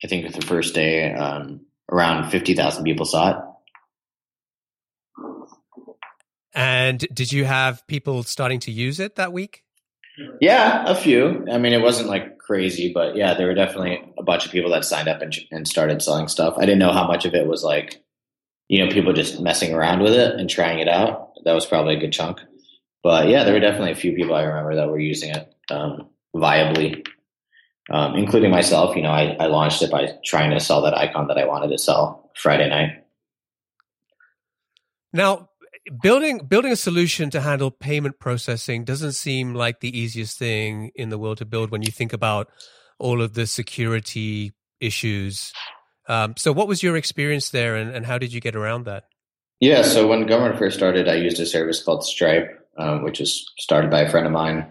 I 0.03 0.07
think 0.07 0.33
the 0.33 0.41
first 0.41 0.73
day, 0.73 1.13
um, 1.13 1.61
around 1.91 2.29
50,000 2.29 2.83
people 2.83 3.05
saw 3.05 3.31
it. 3.31 3.37
And 6.53 6.99
did 7.13 7.31
you 7.31 7.45
have 7.45 7.85
people 7.87 8.23
starting 8.23 8.59
to 8.61 8.71
use 8.71 8.99
it 8.99 9.15
that 9.15 9.33
week? 9.33 9.63
Yeah, 10.39 10.85
a 10.87 10.95
few. 10.95 11.45
I 11.51 11.57
mean, 11.57 11.73
it 11.73 11.81
wasn't 11.81 12.07
like 12.07 12.37
crazy, 12.37 12.93
but 12.93 13.17
yeah, 13.17 13.33
there 13.33 13.47
were 13.47 13.53
definitely 13.53 14.01
a 14.17 14.23
bunch 14.23 14.45
of 14.45 14.51
people 14.51 14.71
that 14.71 14.85
signed 14.85 15.09
up 15.09 15.21
and, 15.21 15.35
and 15.51 15.67
started 15.67 16.01
selling 16.01 16.29
stuff. 16.29 16.55
I 16.57 16.61
didn't 16.61 16.79
know 16.79 16.93
how 16.93 17.05
much 17.05 17.25
of 17.25 17.35
it 17.35 17.47
was 17.47 17.63
like, 17.63 18.01
you 18.69 18.83
know, 18.83 18.91
people 18.91 19.11
just 19.11 19.41
messing 19.41 19.73
around 19.73 20.01
with 20.01 20.13
it 20.13 20.39
and 20.39 20.49
trying 20.49 20.79
it 20.79 20.87
out. 20.87 21.33
That 21.43 21.53
was 21.53 21.65
probably 21.65 21.97
a 21.97 21.99
good 21.99 22.13
chunk. 22.13 22.39
But 23.03 23.27
yeah, 23.27 23.43
there 23.43 23.53
were 23.53 23.59
definitely 23.59 23.91
a 23.91 23.95
few 23.95 24.13
people 24.13 24.35
I 24.35 24.43
remember 24.43 24.75
that 24.75 24.89
were 24.89 24.97
using 24.97 25.31
it 25.31 25.53
um, 25.71 26.09
viably, 26.35 27.05
um, 27.89 28.15
including 28.15 28.51
myself. 28.51 28.95
You 28.95 29.03
know, 29.03 29.11
I, 29.11 29.35
I 29.39 29.47
launched 29.47 29.81
it 29.81 29.91
by 29.91 30.13
trying 30.23 30.51
to 30.51 30.59
sell 30.59 30.81
that 30.83 30.97
icon 30.97 31.27
that 31.27 31.37
I 31.37 31.45
wanted 31.45 31.69
to 31.69 31.77
sell 31.77 32.31
Friday 32.35 32.69
night. 32.69 33.05
Now, 35.13 35.49
building 36.01 36.39
building 36.39 36.71
a 36.71 36.75
solution 36.75 37.29
to 37.29 37.41
handle 37.41 37.71
payment 37.71 38.19
processing 38.19 38.83
doesn't 38.83 39.13
seem 39.13 39.53
like 39.53 39.79
the 39.79 39.97
easiest 39.97 40.37
thing 40.37 40.91
in 40.95 41.09
the 41.09 41.17
world 41.17 41.37
to 41.37 41.45
build 41.45 41.71
when 41.71 41.83
you 41.83 41.91
think 41.91 42.13
about 42.13 42.49
all 42.99 43.21
of 43.21 43.33
the 43.33 43.47
security 43.47 44.53
issues. 44.79 45.53
Um, 46.07 46.35
so, 46.37 46.51
what 46.51 46.67
was 46.67 46.83
your 46.83 46.95
experience 46.97 47.49
there, 47.49 47.75
and, 47.75 47.95
and 47.95 48.05
how 48.05 48.17
did 48.17 48.33
you 48.33 48.41
get 48.41 48.55
around 48.55 48.85
that? 48.85 49.05
Yeah, 49.59 49.83
so 49.83 50.05
when 50.05 50.25
Gumroad 50.25 50.59
first 50.59 50.77
started, 50.77 51.07
I 51.07 51.15
used 51.15 51.39
a 51.39 51.45
service 51.45 51.81
called 51.81 52.03
Stripe, 52.03 52.67
um, 52.77 53.03
which 53.03 53.19
was 53.19 53.51
started 53.57 53.89
by 53.89 54.01
a 54.01 54.09
friend 54.09 54.27
of 54.27 54.33
mine 54.33 54.67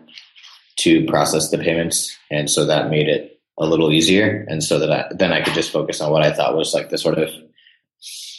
to 0.76 1.04
process 1.07 1.50
the 1.50 1.59
payments, 1.59 2.16
and 2.31 2.50
so 2.50 2.64
that 2.64 2.90
made 2.90 3.09
it 3.09 3.40
a 3.59 3.66
little 3.66 3.93
easier. 3.93 4.45
And 4.49 4.62
so 4.62 4.78
that 4.78 4.90
I, 4.90 5.14
then 5.14 5.33
I 5.33 5.43
could 5.43 5.54
just 5.54 5.71
focus 5.71 6.00
on 6.00 6.11
what 6.11 6.25
I 6.25 6.33
thought 6.33 6.57
was 6.57 6.75
like 6.75 6.90
the 6.90 6.99
sort 6.99 7.19
of 7.19 7.31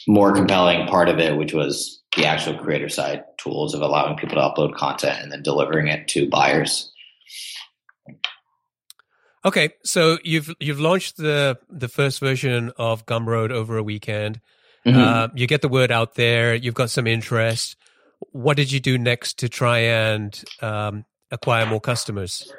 more 0.08 0.34
compelling 0.34 0.88
part 0.88 1.10
of 1.10 1.20
it, 1.20 1.38
which 1.38 1.54
was 1.54 2.01
the 2.15 2.25
actual 2.25 2.58
creator 2.58 2.89
side 2.89 3.24
tools 3.38 3.74
of 3.74 3.82
allowing 3.82 4.18
people 4.18 4.36
to 4.36 4.42
upload 4.42 4.75
content 4.75 5.22
and 5.22 5.32
then 5.32 5.44
delivering 5.44 5.88
it 5.88 6.08
to 6.10 6.30
buyers. 6.30 6.92
Okay, 9.44 9.70
so 9.84 10.18
you've 10.24 10.54
you've 10.60 10.80
launched 10.80 11.18
the 11.18 11.58
the 11.70 11.88
first 11.88 12.20
version 12.20 12.72
of 12.77 13.06
Gumroad 13.06 13.51
over 13.51 13.77
a 13.77 13.84
weekend. 13.84 14.42
Mm-hmm. 14.86 15.00
Uh, 15.00 15.27
you 15.36 15.48
get 15.48 15.62
the 15.62 15.70
word 15.70 15.92
out 15.92 16.15
there. 16.15 16.56
You've 16.56 16.74
got 16.74 16.89
some 16.89 17.08
interest. 17.08 17.75
What 18.32 18.58
did 18.58 18.72
you 18.72 18.80
do 18.80 18.98
next 18.98 19.39
to 19.39 19.50
try 19.50 19.80
and 19.80 20.44
um, 20.62 21.06
acquire 21.36 21.65
more 21.65 21.80
customers? 21.80 22.51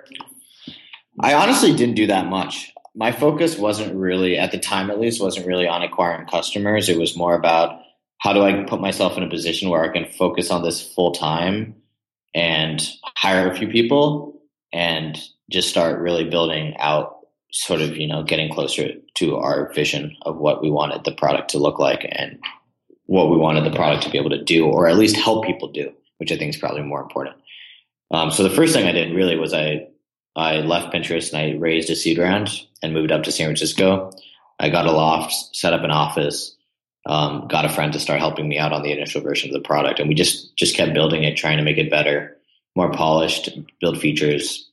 I 1.20 1.34
honestly 1.34 1.74
didn't 1.74 1.96
do 1.96 2.06
that 2.06 2.26
much. 2.26 2.72
My 2.94 3.12
focus 3.12 3.58
wasn't 3.58 3.94
really, 3.94 4.38
at 4.38 4.52
the 4.52 4.58
time 4.58 4.90
at 4.90 5.00
least, 5.00 5.20
wasn't 5.20 5.46
really 5.46 5.66
on 5.66 5.82
acquiring 5.82 6.26
customers. 6.28 6.88
It 6.88 6.98
was 6.98 7.16
more 7.16 7.34
about 7.34 7.80
how 8.18 8.32
do 8.32 8.42
I 8.42 8.64
put 8.64 8.80
myself 8.80 9.16
in 9.16 9.22
a 9.22 9.28
position 9.28 9.68
where 9.68 9.84
I 9.84 9.92
can 9.92 10.06
focus 10.12 10.50
on 10.50 10.62
this 10.62 10.80
full 10.80 11.12
time 11.12 11.74
and 12.34 12.86
hire 13.16 13.50
a 13.50 13.56
few 13.56 13.68
people 13.68 14.40
and 14.72 15.18
just 15.50 15.68
start 15.68 16.00
really 16.00 16.24
building 16.24 16.74
out 16.78 17.16
sort 17.52 17.80
of, 17.80 17.96
you 17.96 18.06
know, 18.06 18.22
getting 18.22 18.52
closer 18.52 18.88
to 19.14 19.36
our 19.36 19.72
vision 19.72 20.16
of 20.22 20.36
what 20.36 20.62
we 20.62 20.70
wanted 20.70 21.04
the 21.04 21.12
product 21.12 21.50
to 21.50 21.58
look 21.58 21.78
like 21.78 22.06
and 22.10 22.38
what 23.06 23.30
we 23.30 23.36
wanted 23.36 23.64
the 23.64 23.76
product 23.76 24.02
to 24.02 24.10
be 24.10 24.18
able 24.18 24.30
to 24.30 24.42
do, 24.42 24.66
or 24.66 24.86
at 24.86 24.96
least 24.96 25.16
help 25.16 25.44
people 25.46 25.68
do, 25.68 25.90
which 26.18 26.32
I 26.32 26.36
think 26.36 26.54
is 26.54 26.60
probably 26.60 26.82
more 26.82 27.00
important. 27.00 27.36
Um, 28.10 28.30
so 28.30 28.42
the 28.42 28.50
first 28.50 28.74
thing 28.74 28.86
I 28.86 28.92
did 28.92 29.14
really 29.14 29.36
was 29.36 29.52
I 29.52 29.88
I 30.36 30.56
left 30.58 30.92
Pinterest 30.92 31.32
and 31.32 31.40
I 31.40 31.58
raised 31.58 31.90
a 31.90 31.96
seed 31.96 32.18
round 32.18 32.50
and 32.82 32.92
moved 32.92 33.10
up 33.10 33.22
to 33.24 33.32
San 33.32 33.46
Francisco. 33.46 34.12
I 34.60 34.68
got 34.68 34.86
a 34.86 34.92
loft, 34.92 35.32
set 35.56 35.72
up 35.72 35.82
an 35.82 35.90
office, 35.90 36.54
um, 37.06 37.48
got 37.48 37.64
a 37.64 37.68
friend 37.68 37.92
to 37.92 38.00
start 38.00 38.20
helping 38.20 38.48
me 38.48 38.58
out 38.58 38.72
on 38.72 38.82
the 38.82 38.92
initial 38.92 39.22
version 39.22 39.48
of 39.50 39.54
the 39.54 39.66
product, 39.66 39.98
and 39.98 40.08
we 40.08 40.14
just 40.14 40.56
just 40.56 40.76
kept 40.76 40.94
building 40.94 41.24
it, 41.24 41.36
trying 41.36 41.56
to 41.58 41.64
make 41.64 41.78
it 41.78 41.90
better, 41.90 42.36
more 42.74 42.90
polished, 42.92 43.48
build 43.80 43.98
features. 43.98 44.70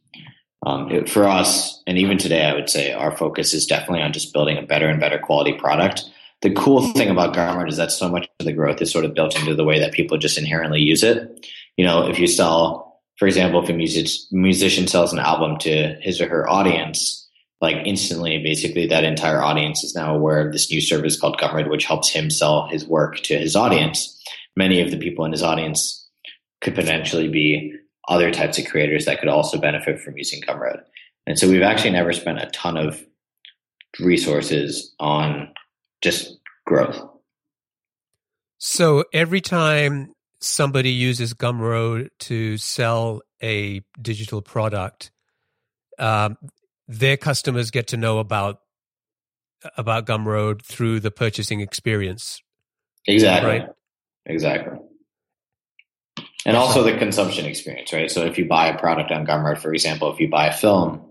um, 0.66 0.90
it, 0.92 1.10
for 1.10 1.28
us, 1.28 1.82
and 1.86 1.98
even 1.98 2.18
today, 2.18 2.46
I 2.46 2.54
would 2.54 2.70
say 2.70 2.94
our 2.94 3.16
focus 3.16 3.54
is 3.54 3.66
definitely 3.66 4.02
on 4.02 4.14
just 4.14 4.34
building 4.34 4.58
a 4.58 4.62
better 4.62 4.88
and 4.88 5.00
better 5.00 5.20
quality 5.20 5.54
product. 5.54 6.06
The 6.42 6.52
cool 6.54 6.94
thing 6.94 7.10
about 7.10 7.34
Gumroad 7.36 7.70
is 7.70 7.78
that 7.78 7.92
so 7.92 8.10
much 8.10 8.28
of 8.40 8.46
the 8.46 8.54
growth 8.54 8.82
is 8.82 8.92
sort 8.92 9.06
of 9.06 9.14
built 9.14 9.38
into 9.38 9.56
the 9.56 9.64
way 9.64 9.80
that 9.80 9.94
people 9.94 10.18
just 10.18 10.38
inherently 10.38 10.82
use 10.82 11.04
it. 11.04 11.48
You 11.78 11.86
know, 11.86 12.08
if 12.08 12.20
you 12.20 12.28
sell, 12.28 12.93
for 13.18 13.28
example, 13.28 13.64
if 13.64 13.70
a 13.70 13.74
music, 13.74 14.08
musician 14.32 14.88
sells 14.88 15.14
an 15.14 15.20
album 15.20 15.58
to 15.60 15.96
his 16.02 16.20
or 16.20 16.28
her 16.28 16.50
audience, 16.50 17.28
like 17.62 17.78
instantly, 17.86 18.42
basically 18.44 18.88
that 18.88 19.04
entire 19.04 19.42
audience 19.42 19.84
is 19.84 19.96
now 19.96 20.16
aware 20.16 20.46
of 20.46 20.52
this 20.52 20.70
new 20.72 20.82
service 20.82 21.20
called 21.20 21.38
Gumroad, 21.38 21.70
which 21.70 21.86
helps 21.86 22.10
him 22.10 22.30
sell 22.30 22.68
his 22.68 22.86
work 22.86 23.18
to 23.22 23.38
his 23.38 23.56
audience. 23.56 24.22
Many 24.56 24.82
of 24.82 24.92
the 24.92 24.98
people 24.98 25.26
in 25.26 25.32
his 25.32 25.44
audience 25.44 26.08
could 26.62 26.76
potentially 26.76 27.28
be 27.28 27.74
other 28.10 28.32
types 28.32 28.58
of 28.58 28.66
creators 28.66 29.06
that 29.06 29.20
could 29.20 29.30
also 29.30 29.58
benefit 29.58 30.02
from 30.02 30.18
using 30.18 30.42
Gumroad. 30.42 30.82
And 31.26 31.40
so 31.40 31.48
we've 31.50 31.62
actually 31.62 31.92
never 31.92 32.12
spent 32.14 32.42
a 32.42 32.48
ton 32.48 32.78
of 32.78 33.02
resources 34.00 34.94
on 35.00 35.54
just 36.02 36.38
growth. 36.66 37.00
So 38.58 39.06
every 39.14 39.42
time 39.42 40.14
somebody 40.44 40.92
uses 40.92 41.34
Gumroad 41.34 42.10
to 42.20 42.58
sell 42.58 43.22
a 43.42 43.82
digital 44.02 44.42
product, 44.42 45.12
um, 46.00 46.38
their 46.88 47.18
customers 47.18 47.72
get 47.72 47.88
to 47.88 47.98
know 47.98 48.20
about 48.20 48.60
about 49.78 50.06
Gumroad 50.06 50.62
through 50.62 51.00
the 51.00 51.12
purchasing 51.12 51.62
experience. 51.62 52.42
Exactly. 53.08 53.60
Right? 53.60 53.70
Exactly 54.26 54.78
and 56.46 56.58
also 56.58 56.84
the 56.84 56.98
consumption 56.98 57.46
experience, 57.46 57.94
right? 57.94 58.12
So 58.12 58.26
if 58.26 58.38
you 58.38 58.46
buy 58.46 58.68
a 58.68 58.78
product 58.78 59.12
on 59.12 59.26
Gumroad, 59.26 59.60
for 59.60 59.74
example, 59.74 60.12
if 60.12 60.20
you 60.20 60.30
buy 60.30 60.48
a 60.48 60.54
film, 60.54 61.02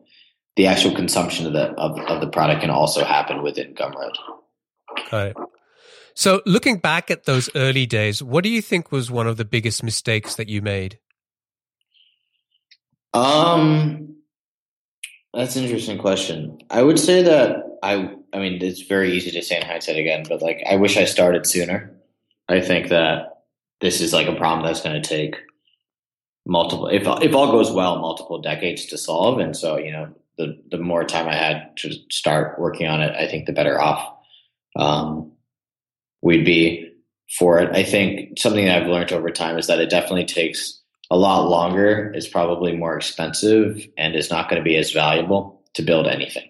the 0.56 0.66
actual 0.66 0.94
consumption 0.94 1.46
of 1.46 1.52
the 1.52 1.70
of, 1.72 1.98
of 1.98 2.20
the 2.20 2.28
product 2.28 2.60
can 2.60 2.70
also 2.70 3.04
happen 3.04 3.42
within 3.42 3.74
Gumroad. 3.74 4.12
Right. 5.10 5.34
So 6.14 6.42
looking 6.46 6.78
back 6.78 7.10
at 7.10 7.24
those 7.24 7.48
early 7.54 7.86
days, 7.86 8.22
what 8.22 8.44
do 8.44 8.50
you 8.50 8.62
think 8.62 8.92
was 8.92 9.10
one 9.10 9.26
of 9.26 9.36
the 9.36 9.44
biggest 9.44 9.82
mistakes 9.82 10.34
that 10.36 10.48
you 10.48 10.62
made? 10.62 10.98
Um 13.14 14.16
that's 15.34 15.56
an 15.56 15.64
interesting 15.64 15.98
question. 15.98 16.58
I 16.70 16.82
would 16.82 16.98
say 16.98 17.22
that 17.22 17.78
I 17.82 18.14
I 18.32 18.38
mean 18.38 18.62
it's 18.62 18.82
very 18.82 19.12
easy 19.12 19.30
to 19.32 19.42
say 19.42 19.56
in 19.56 19.66
hindsight 19.66 19.96
again, 19.96 20.24
but 20.28 20.42
like 20.42 20.62
I 20.68 20.76
wish 20.76 20.96
I 20.96 21.04
started 21.04 21.46
sooner. 21.46 21.94
I 22.48 22.60
think 22.60 22.88
that 22.88 23.44
this 23.80 24.00
is 24.00 24.12
like 24.12 24.28
a 24.28 24.34
problem 24.34 24.66
that's 24.66 24.82
going 24.82 25.00
to 25.00 25.08
take 25.08 25.36
multiple 26.46 26.88
if 26.88 27.02
if 27.22 27.34
all 27.34 27.52
goes 27.52 27.70
well 27.70 27.98
multiple 28.00 28.40
decades 28.40 28.86
to 28.86 28.98
solve 28.98 29.38
and 29.38 29.56
so 29.56 29.76
you 29.76 29.92
know 29.92 30.12
the 30.38 30.60
the 30.72 30.78
more 30.78 31.04
time 31.04 31.28
i 31.28 31.34
had 31.34 31.76
to 31.76 31.92
start 32.10 32.58
working 32.58 32.88
on 32.88 33.00
it 33.00 33.14
i 33.14 33.28
think 33.28 33.46
the 33.46 33.52
better 33.52 33.80
off 33.80 34.12
um, 34.74 35.31
we'd 36.22 36.44
be 36.44 36.90
for 37.38 37.58
it 37.58 37.74
i 37.74 37.82
think 37.82 38.38
something 38.38 38.64
that 38.64 38.82
i've 38.82 38.88
learned 38.88 39.12
over 39.12 39.30
time 39.30 39.58
is 39.58 39.66
that 39.66 39.80
it 39.80 39.90
definitely 39.90 40.24
takes 40.24 40.80
a 41.10 41.16
lot 41.16 41.48
longer 41.48 42.10
is 42.14 42.26
probably 42.26 42.74
more 42.74 42.96
expensive 42.96 43.86
and 43.98 44.14
is 44.14 44.30
not 44.30 44.48
going 44.48 44.60
to 44.60 44.64
be 44.64 44.76
as 44.76 44.92
valuable 44.92 45.62
to 45.74 45.82
build 45.82 46.06
anything 46.06 46.48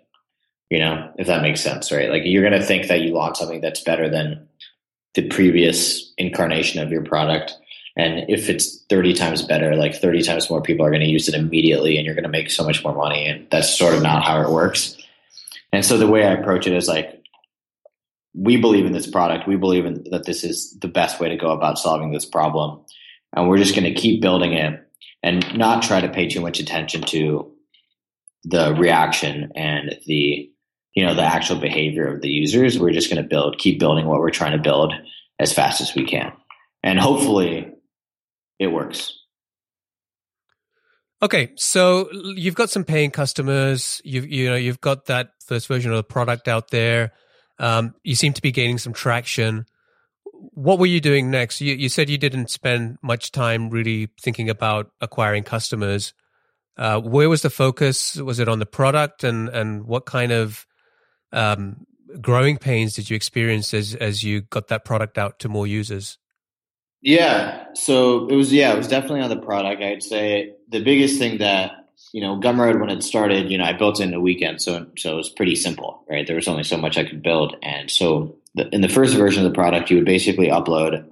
you 0.70 0.78
know 0.78 1.12
if 1.18 1.26
that 1.26 1.42
makes 1.42 1.60
sense 1.60 1.90
right 1.90 2.10
like 2.10 2.22
you're 2.24 2.48
going 2.48 2.60
to 2.60 2.66
think 2.66 2.88
that 2.88 3.00
you 3.00 3.12
launch 3.12 3.38
something 3.38 3.60
that's 3.60 3.80
better 3.80 4.08
than 4.08 4.48
the 5.14 5.28
previous 5.28 6.12
incarnation 6.16 6.82
of 6.82 6.90
your 6.90 7.02
product. 7.02 7.56
And 7.96 8.24
if 8.28 8.48
it's 8.48 8.82
30 8.88 9.12
times 9.12 9.42
better, 9.42 9.76
like 9.76 9.94
30 9.94 10.22
times 10.22 10.48
more 10.48 10.62
people 10.62 10.86
are 10.86 10.90
going 10.90 11.02
to 11.02 11.08
use 11.08 11.28
it 11.28 11.34
immediately 11.34 11.96
and 11.96 12.06
you're 12.06 12.14
going 12.14 12.22
to 12.22 12.30
make 12.30 12.50
so 12.50 12.64
much 12.64 12.82
more 12.82 12.94
money. 12.94 13.26
And 13.26 13.46
that's 13.50 13.76
sort 13.76 13.94
of 13.94 14.02
not 14.02 14.24
how 14.24 14.40
it 14.40 14.50
works. 14.50 14.96
And 15.72 15.84
so 15.84 15.98
the 15.98 16.06
way 16.06 16.24
I 16.24 16.32
approach 16.32 16.66
it 16.66 16.72
is 16.72 16.88
like, 16.88 17.21
we 18.34 18.56
believe 18.56 18.86
in 18.86 18.92
this 18.92 19.06
product. 19.06 19.46
We 19.46 19.56
believe 19.56 19.84
in 19.84 20.04
that 20.10 20.24
this 20.24 20.44
is 20.44 20.76
the 20.80 20.88
best 20.88 21.20
way 21.20 21.28
to 21.28 21.36
go 21.36 21.50
about 21.50 21.78
solving 21.78 22.12
this 22.12 22.24
problem. 22.24 22.80
And 23.34 23.48
we're 23.48 23.58
just 23.58 23.74
going 23.74 23.92
to 23.92 23.98
keep 23.98 24.22
building 24.22 24.52
it 24.52 24.80
and 25.22 25.56
not 25.56 25.82
try 25.82 26.00
to 26.00 26.08
pay 26.08 26.28
too 26.28 26.40
much 26.40 26.60
attention 26.60 27.02
to 27.02 27.52
the 28.44 28.74
reaction 28.74 29.52
and 29.54 29.96
the 30.06 30.50
you 30.94 31.06
know 31.06 31.14
the 31.14 31.22
actual 31.22 31.58
behavior 31.58 32.12
of 32.12 32.22
the 32.22 32.28
users. 32.28 32.78
We're 32.78 32.92
just 32.92 33.10
going 33.10 33.22
to 33.22 33.28
build 33.28 33.58
keep 33.58 33.78
building 33.78 34.06
what 34.06 34.20
we're 34.20 34.30
trying 34.30 34.52
to 34.52 34.62
build 34.62 34.92
as 35.38 35.52
fast 35.52 35.80
as 35.80 35.94
we 35.94 36.04
can. 36.04 36.32
And 36.82 36.98
hopefully 36.98 37.72
it 38.58 38.66
works. 38.68 39.18
Okay 41.22 41.52
so 41.56 42.10
you've 42.12 42.56
got 42.56 42.70
some 42.70 42.84
paying 42.84 43.10
customers. 43.10 44.02
You've 44.04 44.26
you 44.26 44.50
know 44.50 44.56
you've 44.56 44.80
got 44.80 45.06
that 45.06 45.30
first 45.46 45.68
version 45.68 45.92
of 45.92 45.96
the 45.96 46.02
product 46.02 46.48
out 46.48 46.70
there 46.70 47.12
um, 47.62 47.94
you 48.02 48.16
seem 48.16 48.32
to 48.32 48.42
be 48.42 48.50
gaining 48.50 48.76
some 48.76 48.92
traction. 48.92 49.66
What 50.24 50.80
were 50.80 50.86
you 50.86 51.00
doing 51.00 51.30
next? 51.30 51.60
You, 51.60 51.74
you 51.74 51.88
said 51.88 52.10
you 52.10 52.18
didn't 52.18 52.50
spend 52.50 52.98
much 53.02 53.30
time 53.30 53.70
really 53.70 54.08
thinking 54.20 54.50
about 54.50 54.90
acquiring 55.00 55.44
customers. 55.44 56.12
Uh, 56.76 57.00
where 57.00 57.28
was 57.28 57.42
the 57.42 57.50
focus? 57.50 58.16
Was 58.16 58.40
it 58.40 58.48
on 58.48 58.58
the 58.58 58.66
product? 58.66 59.22
And 59.22 59.48
and 59.48 59.84
what 59.84 60.06
kind 60.06 60.32
of 60.32 60.66
um, 61.32 61.86
growing 62.20 62.58
pains 62.58 62.94
did 62.94 63.08
you 63.08 63.14
experience 63.14 63.72
as 63.72 63.94
as 63.94 64.24
you 64.24 64.40
got 64.40 64.66
that 64.68 64.84
product 64.84 65.16
out 65.16 65.38
to 65.38 65.48
more 65.48 65.66
users? 65.66 66.18
Yeah, 67.00 67.66
so 67.74 68.26
it 68.28 68.34
was 68.34 68.52
yeah, 68.52 68.72
it 68.72 68.76
was 68.76 68.88
definitely 68.88 69.20
on 69.20 69.30
the 69.30 69.36
product. 69.36 69.82
I'd 69.82 70.02
say 70.02 70.54
the 70.68 70.82
biggest 70.82 71.18
thing 71.18 71.38
that 71.38 71.72
you 72.12 72.20
know 72.20 72.38
Gumroad 72.38 72.80
when 72.80 72.90
it 72.90 73.02
started, 73.02 73.50
you 73.50 73.58
know, 73.58 73.64
I 73.64 73.72
built 73.72 74.00
in 74.00 74.14
a 74.14 74.20
weekend, 74.20 74.60
so 74.62 74.86
so 74.96 75.12
it 75.12 75.16
was 75.16 75.30
pretty 75.30 75.56
simple, 75.56 76.04
right? 76.08 76.26
There 76.26 76.36
was 76.36 76.48
only 76.48 76.64
so 76.64 76.76
much 76.76 76.98
I 76.98 77.04
could 77.04 77.22
build, 77.22 77.56
and 77.62 77.90
so 77.90 78.36
the, 78.54 78.68
in 78.74 78.80
the 78.80 78.88
first 78.88 79.16
version 79.16 79.44
of 79.44 79.50
the 79.50 79.54
product, 79.54 79.90
you 79.90 79.96
would 79.96 80.04
basically 80.04 80.48
upload, 80.48 81.04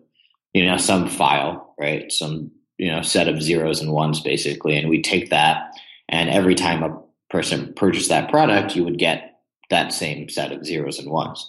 you 0.52 0.66
know, 0.66 0.76
some 0.76 1.09
file, 1.09 1.75
right, 1.78 2.11
some 2.12 2.50
you 2.78 2.90
know 2.90 3.02
set 3.02 3.28
of 3.28 3.42
zeros 3.42 3.80
and 3.80 3.92
ones 3.92 4.21
basically, 4.21 4.76
and 4.76 4.88
we 4.88 5.02
take 5.02 5.30
that, 5.30 5.73
and 6.09 6.30
every 6.30 6.54
time 6.54 6.83
a 6.83 7.00
person 7.30 7.73
purchased 7.75 8.09
that 8.09 8.30
product, 8.30 8.76
you 8.76 8.85
would 8.85 8.99
get 8.99 9.40
that 9.71 9.92
same 9.92 10.28
set 10.28 10.52
of 10.52 10.66
zeros 10.66 10.99
and 10.99 11.11
ones. 11.11 11.49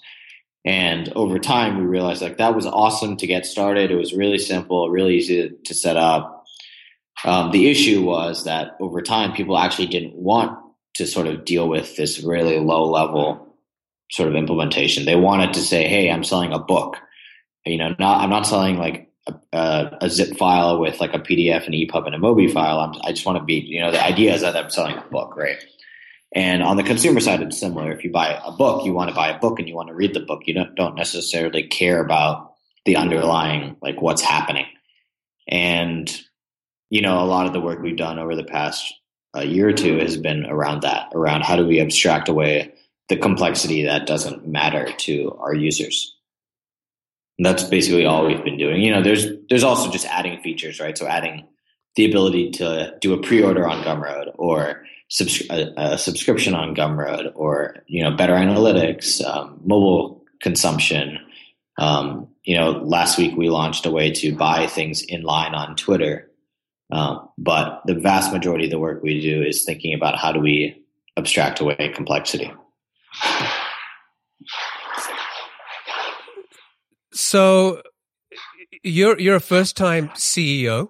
And 0.63 1.11
over 1.13 1.39
time, 1.39 1.77
we 1.77 1.85
realized 1.85 2.21
like 2.21 2.37
that 2.37 2.55
was 2.55 2.65
awesome 2.65 3.17
to 3.17 3.27
get 3.27 3.45
started. 3.45 3.89
It 3.89 3.95
was 3.95 4.13
really 4.13 4.37
simple, 4.37 4.89
really 4.89 5.15
easy 5.15 5.51
to 5.65 5.73
set 5.73 5.97
up. 5.97 6.40
Um, 7.25 7.51
the 7.51 7.69
issue 7.69 8.03
was 8.03 8.45
that 8.45 8.75
over 8.79 9.01
time, 9.01 9.33
people 9.33 9.57
actually 9.57 9.87
didn't 9.87 10.15
want 10.15 10.57
to 10.95 11.05
sort 11.05 11.27
of 11.27 11.45
deal 11.45 11.69
with 11.69 11.95
this 11.95 12.21
really 12.21 12.59
low 12.59 12.89
level 12.89 13.55
sort 14.11 14.27
of 14.27 14.35
implementation. 14.35 15.05
They 15.05 15.15
wanted 15.15 15.53
to 15.53 15.61
say, 15.61 15.87
"Hey, 15.87 16.09
I'm 16.09 16.23
selling 16.23 16.51
a 16.51 16.59
book." 16.59 16.97
You 17.65 17.77
know, 17.77 17.95
not 17.99 18.21
I'm 18.21 18.29
not 18.29 18.47
selling 18.47 18.77
like 18.77 19.11
a, 19.53 19.97
a, 20.01 20.09
zip 20.09 20.35
file 20.37 20.79
with 20.79 20.99
like 20.99 21.13
a 21.13 21.19
PDF, 21.19 21.65
and 21.65 21.75
EPUB, 21.75 22.07
and 22.07 22.15
a 22.15 22.17
Mobi 22.17 22.51
file. 22.51 22.79
I'm, 22.79 22.93
I 23.03 23.11
just 23.11 23.25
want 23.25 23.37
to 23.37 23.43
be, 23.43 23.55
you 23.55 23.79
know, 23.79 23.91
the 23.91 24.03
idea 24.03 24.33
is 24.33 24.41
that 24.41 24.55
I'm 24.55 24.69
selling 24.69 24.97
a 24.97 25.05
book, 25.11 25.35
right? 25.35 25.63
And 26.33 26.63
on 26.63 26.77
the 26.77 26.83
consumer 26.83 27.19
side, 27.19 27.41
it's 27.41 27.59
similar. 27.59 27.91
If 27.91 28.03
you 28.03 28.11
buy 28.11 28.39
a 28.43 28.51
book, 28.51 28.85
you 28.85 28.93
want 28.93 29.09
to 29.09 29.15
buy 29.15 29.29
a 29.29 29.39
book 29.39 29.59
and 29.59 29.67
you 29.67 29.75
want 29.75 29.89
to 29.89 29.93
read 29.93 30.13
the 30.13 30.21
book. 30.21 30.43
You 30.45 30.53
don't, 30.53 30.75
don't 30.75 30.95
necessarily 30.95 31.67
care 31.67 32.01
about 32.03 32.53
the 32.85 32.95
underlying, 32.95 33.75
like 33.81 34.01
what's 34.01 34.21
happening. 34.21 34.65
And, 35.47 36.09
you 36.91 37.01
know, 37.01 37.23
a 37.23 37.25
lot 37.25 37.47
of 37.47 37.53
the 37.53 37.61
work 37.61 37.81
we've 37.81 37.97
done 37.97 38.19
over 38.19 38.35
the 38.35 38.43
past 38.43 38.93
uh, 39.35 39.39
year 39.39 39.69
or 39.69 39.73
two 39.73 39.97
has 39.97 40.17
been 40.17 40.45
around 40.45 40.81
that, 40.81 41.09
around 41.15 41.43
how 41.43 41.55
do 41.55 41.65
we 41.65 41.79
abstract 41.79 42.27
away 42.27 42.71
the 43.07 43.15
complexity 43.15 43.83
that 43.83 44.05
doesn't 44.05 44.45
matter 44.45 44.91
to 44.97 45.35
our 45.39 45.55
users. 45.55 46.15
And 47.37 47.45
that's 47.45 47.63
basically 47.63 48.05
all 48.05 48.27
we've 48.27 48.43
been 48.43 48.57
doing. 48.57 48.81
You 48.81 48.91
know, 48.91 49.01
there's 49.01 49.25
there's 49.49 49.63
also 49.63 49.89
just 49.89 50.05
adding 50.05 50.41
features, 50.41 50.79
right? 50.81 50.97
So 50.97 51.07
adding 51.07 51.47
the 51.95 52.05
ability 52.05 52.51
to 52.51 52.93
do 52.99 53.13
a 53.13 53.21
pre-order 53.21 53.67
on 53.67 53.83
Gumroad 53.83 54.33
or 54.35 54.83
subs- 55.09 55.49
a, 55.49 55.73
a, 55.77 55.97
subscription 55.97 56.53
on 56.53 56.75
Gumroad 56.75 57.31
or 57.35 57.77
you 57.87 58.03
know 58.03 58.15
better 58.15 58.33
analytics, 58.33 59.25
um, 59.25 59.61
mobile 59.63 60.25
consumption. 60.41 61.19
Um, 61.77 62.27
you 62.43 62.57
know, 62.57 62.71
last 62.71 63.17
week 63.17 63.35
we 63.37 63.49
launched 63.49 63.85
a 63.85 63.91
way 63.91 64.11
to 64.11 64.35
buy 64.35 64.67
things 64.67 65.01
in 65.01 65.21
line 65.21 65.55
on 65.55 65.77
Twitter. 65.77 66.30
Um, 66.91 67.29
but 67.37 67.81
the 67.85 67.95
vast 67.95 68.33
majority 68.33 68.65
of 68.65 68.71
the 68.71 68.79
work 68.79 69.01
we 69.01 69.21
do 69.21 69.41
is 69.41 69.63
thinking 69.63 69.93
about 69.93 70.17
how 70.17 70.31
do 70.31 70.39
we 70.39 70.83
abstract 71.17 71.59
away 71.59 71.91
complexity. 71.95 72.51
So 77.13 77.81
you're 78.83 79.19
you're 79.19 79.35
a 79.35 79.41
first 79.41 79.77
time 79.77 80.09
CEO 80.09 80.89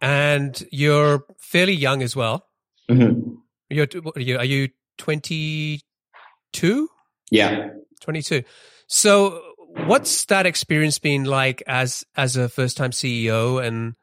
and 0.00 0.66
you're 0.70 1.24
fairly 1.38 1.74
young 1.74 2.02
as 2.02 2.14
well. 2.14 2.46
Mm-hmm. 2.90 3.34
You're, 3.70 3.86
are 4.14 4.20
you, 4.20 4.38
are 4.38 4.44
you 4.44 4.68
22? 4.98 6.88
Yeah. 7.30 7.68
22. 8.00 8.42
So 8.86 9.42
what's 9.86 10.24
that 10.26 10.46
experience 10.46 10.98
been 10.98 11.24
like 11.24 11.62
as, 11.66 12.04
as 12.16 12.36
a 12.36 12.48
first 12.48 12.76
time 12.76 12.92
CEO 12.92 13.62
and 13.62 13.94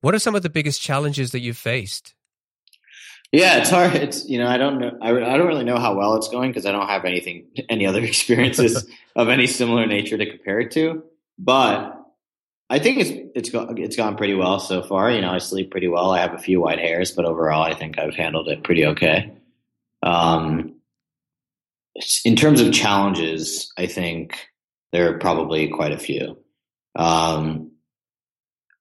what 0.00 0.14
are 0.14 0.18
some 0.18 0.34
of 0.34 0.42
the 0.42 0.50
biggest 0.50 0.80
challenges 0.80 1.32
that 1.32 1.40
you've 1.40 1.56
faced? 1.56 2.14
Yeah, 3.32 3.58
it's 3.58 3.70
hard. 3.70 3.94
It's 3.94 4.28
you 4.28 4.38
know 4.38 4.46
I 4.46 4.56
don't 4.56 4.78
know 4.78 4.96
I, 5.02 5.10
I 5.10 5.36
don't 5.36 5.46
really 5.46 5.64
know 5.64 5.78
how 5.78 5.96
well 5.96 6.16
it's 6.16 6.28
going 6.28 6.50
because 6.50 6.64
I 6.64 6.72
don't 6.72 6.86
have 6.86 7.04
anything 7.04 7.46
any 7.68 7.86
other 7.86 8.02
experiences 8.04 8.88
of 9.14 9.28
any 9.28 9.46
similar 9.46 9.86
nature 9.86 10.16
to 10.16 10.30
compare 10.30 10.60
it 10.60 10.70
to. 10.72 11.02
But 11.38 11.96
I 12.70 12.78
think 12.78 12.98
it's 12.98 13.10
it's 13.34 13.50
go, 13.50 13.72
it's 13.76 13.96
gone 13.96 14.16
pretty 14.16 14.34
well 14.34 14.60
so 14.60 14.82
far. 14.82 15.10
You 15.10 15.20
know, 15.20 15.30
I 15.30 15.38
sleep 15.38 15.70
pretty 15.70 15.88
well. 15.88 16.12
I 16.12 16.20
have 16.20 16.34
a 16.34 16.38
few 16.38 16.60
white 16.60 16.78
hairs, 16.78 17.12
but 17.12 17.24
overall, 17.24 17.62
I 17.62 17.74
think 17.74 17.98
I've 17.98 18.14
handled 18.14 18.48
it 18.48 18.64
pretty 18.64 18.86
okay. 18.86 19.32
Um, 20.02 20.76
in 22.24 22.36
terms 22.36 22.60
of 22.60 22.72
challenges, 22.72 23.72
I 23.76 23.86
think 23.86 24.48
there 24.92 25.12
are 25.12 25.18
probably 25.18 25.68
quite 25.68 25.92
a 25.92 25.98
few. 25.98 26.38
Um, 26.94 27.72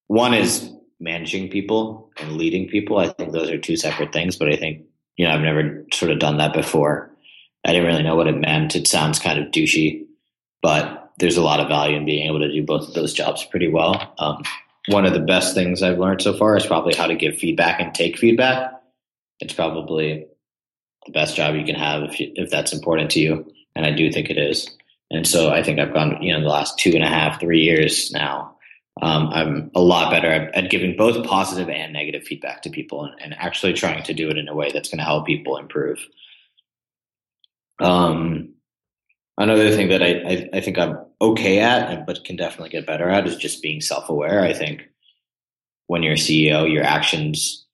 one 0.08 0.34
is 0.34 0.70
managing 1.00 1.50
people 1.50 2.12
and 2.18 2.38
leading 2.38 2.68
people. 2.68 2.98
I 2.98 3.10
think 3.10 3.32
those 3.32 3.50
are 3.50 3.58
two 3.58 3.78
separate 3.78 4.14
things, 4.14 4.38
but 4.38 4.50
I 4.50 4.56
think, 4.56 4.86
you 5.18 5.28
know, 5.28 5.34
I've 5.34 5.42
never 5.42 5.86
sort 5.94 6.12
of 6.12 6.20
done 6.20 6.38
that 6.38 6.54
before. 6.54 7.12
I 7.66 7.72
didn't 7.72 7.88
really 7.88 8.04
know 8.04 8.16
what 8.16 8.28
it 8.28 8.38
meant. 8.38 8.76
It 8.76 8.88
sounds 8.88 9.20
kind 9.20 9.40
of 9.40 9.52
douchey, 9.52 10.06
but 10.62 11.12
there's 11.18 11.38
a 11.38 11.44
lot 11.44 11.60
of 11.60 11.68
value 11.68 11.98
in 11.98 12.06
being 12.06 12.28
able 12.28 12.40
to 12.40 12.52
do 12.52 12.64
both 12.64 12.88
of 12.88 12.94
those 12.94 13.14
jobs 13.14 13.44
pretty 13.44 13.68
well. 13.68 14.14
Um, 14.20 14.44
one 14.88 15.06
of 15.06 15.14
the 15.14 15.20
best 15.20 15.56
things 15.56 15.82
I've 15.82 15.98
learned 15.98 16.22
so 16.22 16.38
far 16.38 16.56
is 16.58 16.66
probably 16.66 16.94
how 16.94 17.08
to 17.08 17.16
give 17.16 17.38
feedback 17.38 17.80
and 17.80 17.94
take 17.94 18.18
feedback. 18.18 18.72
It's 19.40 19.54
probably 19.54 20.28
the 21.06 21.12
best 21.12 21.36
job 21.36 21.56
you 21.56 21.66
can 21.66 21.76
have 21.76 22.04
if, 22.04 22.20
you, 22.20 22.32
if 22.36 22.50
that's 22.50 22.74
important 22.74 23.12
to 23.12 23.20
you. 23.20 23.52
And 23.76 23.86
I 23.86 23.92
do 23.92 24.12
think 24.12 24.30
it 24.30 24.38
is. 24.38 24.70
And 25.10 25.28
so 25.28 25.50
I 25.52 25.64
think 25.64 25.80
I've 25.80 25.94
gone, 25.94 26.22
you 26.22 26.34
know, 26.34 26.42
the 26.42 26.50
last 26.50 26.80
two 26.80 26.92
and 26.92 27.04
a 27.04 27.08
half, 27.08 27.40
three 27.40 27.62
years 27.62 28.12
now, 28.12 28.55
um, 29.02 29.30
I'm 29.34 29.72
a 29.76 29.82
lot 29.82 30.10
better 30.10 30.30
at, 30.30 30.56
at, 30.56 30.70
giving 30.70 30.96
both 30.96 31.26
positive 31.26 31.70
and 31.70 31.92
negative 31.92 32.24
feedback 32.24 32.62
to 32.62 32.70
people 32.70 33.04
and, 33.04 33.14
and 33.22 33.34
actually 33.34 33.74
trying 33.74 34.04
to 34.04 34.14
do 34.14 34.30
it 34.30 34.38
in 34.38 34.48
a 34.48 34.56
way 34.56 34.72
that's 34.72 34.90
going 34.90 35.00
to 35.00 35.04
help 35.04 35.26
people 35.26 35.58
improve. 35.58 36.00
Um, 37.80 38.54
another 39.38 39.72
thing 39.72 39.90
that 39.90 40.02
I, 40.02 40.12
I, 40.22 40.50
I, 40.54 40.62
think 40.62 40.78
I'm 40.78 40.98
okay 41.20 41.60
at, 41.60 42.08
but 42.08 42.24
can 42.24 42.38
definitely 42.38 42.70
get 42.70 42.88
better 42.88 43.10
at, 43.10 43.28
is 43.28 43.36
just 43.36 43.62
being 43.62 43.82
self 43.82 44.08
aware. 44.08 44.42
I 44.42 44.54
think 44.54 44.84
when 45.88 46.02
you're 46.02 46.14
a 46.14 46.18
CEO, 46.18 46.72
your 46.72 46.84
actions 46.84 47.66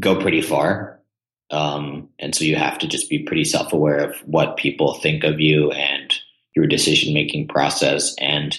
go 0.00 0.18
pretty 0.18 0.40
far. 0.40 1.00
Um, 1.50 2.08
and 2.18 2.34
so 2.34 2.44
you 2.44 2.56
have 2.56 2.78
to 2.78 2.88
just 2.88 3.10
be 3.10 3.20
pretty 3.20 3.44
self 3.44 3.74
aware 3.74 3.98
of 3.98 4.16
what 4.20 4.56
people 4.56 4.94
think 4.94 5.22
of 5.24 5.38
you 5.38 5.70
and 5.70 6.14
your 6.56 6.66
decision 6.66 7.12
making 7.12 7.48
process 7.48 8.14
and 8.18 8.58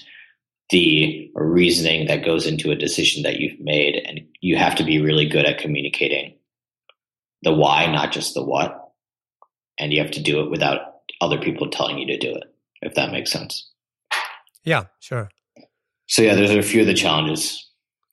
the 0.69 1.31
reasoning 1.33 2.07
that 2.07 2.25
goes 2.25 2.45
into 2.45 2.71
a 2.71 2.75
decision 2.75 3.23
that 3.23 3.39
you've 3.39 3.59
made. 3.59 3.95
And 4.05 4.21
you 4.41 4.57
have 4.57 4.75
to 4.75 4.83
be 4.83 5.01
really 5.01 5.27
good 5.27 5.45
at 5.45 5.57
communicating 5.57 6.35
the 7.41 7.53
why, 7.53 7.88
not 7.91 8.11
just 8.11 8.33
the 8.33 8.43
what. 8.43 8.91
And 9.79 9.93
you 9.93 10.01
have 10.01 10.11
to 10.11 10.21
do 10.21 10.41
it 10.41 10.49
without 10.49 10.81
other 11.21 11.39
people 11.39 11.69
telling 11.69 11.97
you 11.97 12.07
to 12.07 12.17
do 12.17 12.35
it, 12.35 12.43
if 12.81 12.95
that 12.95 13.11
makes 13.11 13.31
sense. 13.31 13.69
Yeah, 14.63 14.85
sure. 14.99 15.29
So, 16.07 16.21
yeah, 16.21 16.35
those 16.35 16.51
are 16.51 16.59
a 16.59 16.63
few 16.63 16.81
of 16.81 16.88
the 16.88 16.93
challenges. 16.93 17.67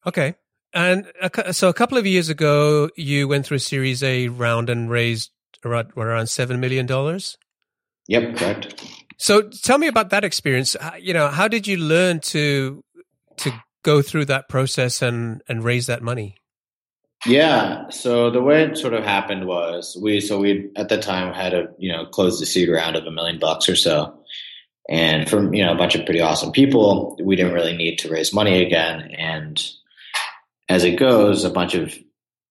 Okay. 0.06 0.34
And 0.72 1.10
so 1.52 1.68
a 1.68 1.74
couple 1.74 1.98
of 1.98 2.06
years 2.06 2.28
ago, 2.28 2.90
you 2.96 3.28
went 3.28 3.46
through 3.46 3.56
a 3.56 3.60
Series 3.60 4.02
A 4.02 4.28
round 4.28 4.68
and 4.70 4.90
raised 4.90 5.30
around, 5.64 5.92
around 5.96 6.26
$7 6.26 6.58
million? 6.58 6.86
Yep, 8.08 8.36
correct. 8.36 8.84
So 9.18 9.42
tell 9.48 9.78
me 9.78 9.86
about 9.86 10.10
that 10.10 10.24
experience. 10.24 10.76
You 11.00 11.14
know, 11.14 11.28
how 11.28 11.48
did 11.48 11.66
you 11.66 11.78
learn 11.78 12.20
to 12.20 12.84
to 13.38 13.52
go 13.82 14.02
through 14.02 14.26
that 14.26 14.48
process 14.48 15.02
and 15.02 15.42
and 15.48 15.64
raise 15.64 15.86
that 15.86 16.02
money? 16.02 16.36
Yeah. 17.24 17.88
So 17.90 18.30
the 18.30 18.42
way 18.42 18.64
it 18.64 18.76
sort 18.76 18.94
of 18.94 19.04
happened 19.04 19.46
was 19.46 19.96
we 20.00 20.20
so 20.20 20.38
we 20.38 20.70
at 20.76 20.88
the 20.88 20.98
time 20.98 21.32
had 21.32 21.54
a 21.54 21.68
you 21.78 21.90
know 21.90 22.06
closed 22.06 22.40
the 22.40 22.46
seed 22.46 22.68
round 22.68 22.96
of 22.96 23.06
a 23.06 23.10
million 23.10 23.38
bucks 23.38 23.68
or 23.68 23.76
so, 23.76 24.18
and 24.88 25.28
from 25.28 25.54
you 25.54 25.64
know 25.64 25.72
a 25.72 25.76
bunch 25.78 25.94
of 25.94 26.04
pretty 26.04 26.20
awesome 26.20 26.52
people, 26.52 27.18
we 27.22 27.36
didn't 27.36 27.54
really 27.54 27.76
need 27.76 27.98
to 28.00 28.10
raise 28.10 28.34
money 28.34 28.64
again. 28.64 29.00
And 29.16 29.62
as 30.68 30.84
it 30.84 30.98
goes, 30.98 31.44
a 31.44 31.50
bunch 31.50 31.74
of 31.74 31.96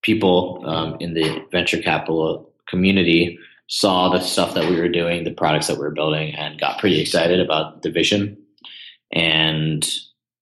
people 0.02 0.64
um, 0.66 0.98
in 1.00 1.14
the 1.14 1.46
venture 1.52 1.82
capital 1.82 2.52
community 2.68 3.38
saw 3.68 4.10
the 4.10 4.20
stuff 4.20 4.54
that 4.54 4.70
we 4.70 4.80
were 4.80 4.90
doing, 4.90 5.24
the 5.24 5.32
products 5.32 5.68
that 5.68 5.78
we 5.78 5.84
were 5.84 5.92
building, 5.92 6.36
and 6.36 6.60
got 6.60 6.80
pretty 6.80 7.02
excited 7.02 7.40
about 7.40 7.82
the 7.82 7.92
vision. 7.92 8.38
And 9.12 9.88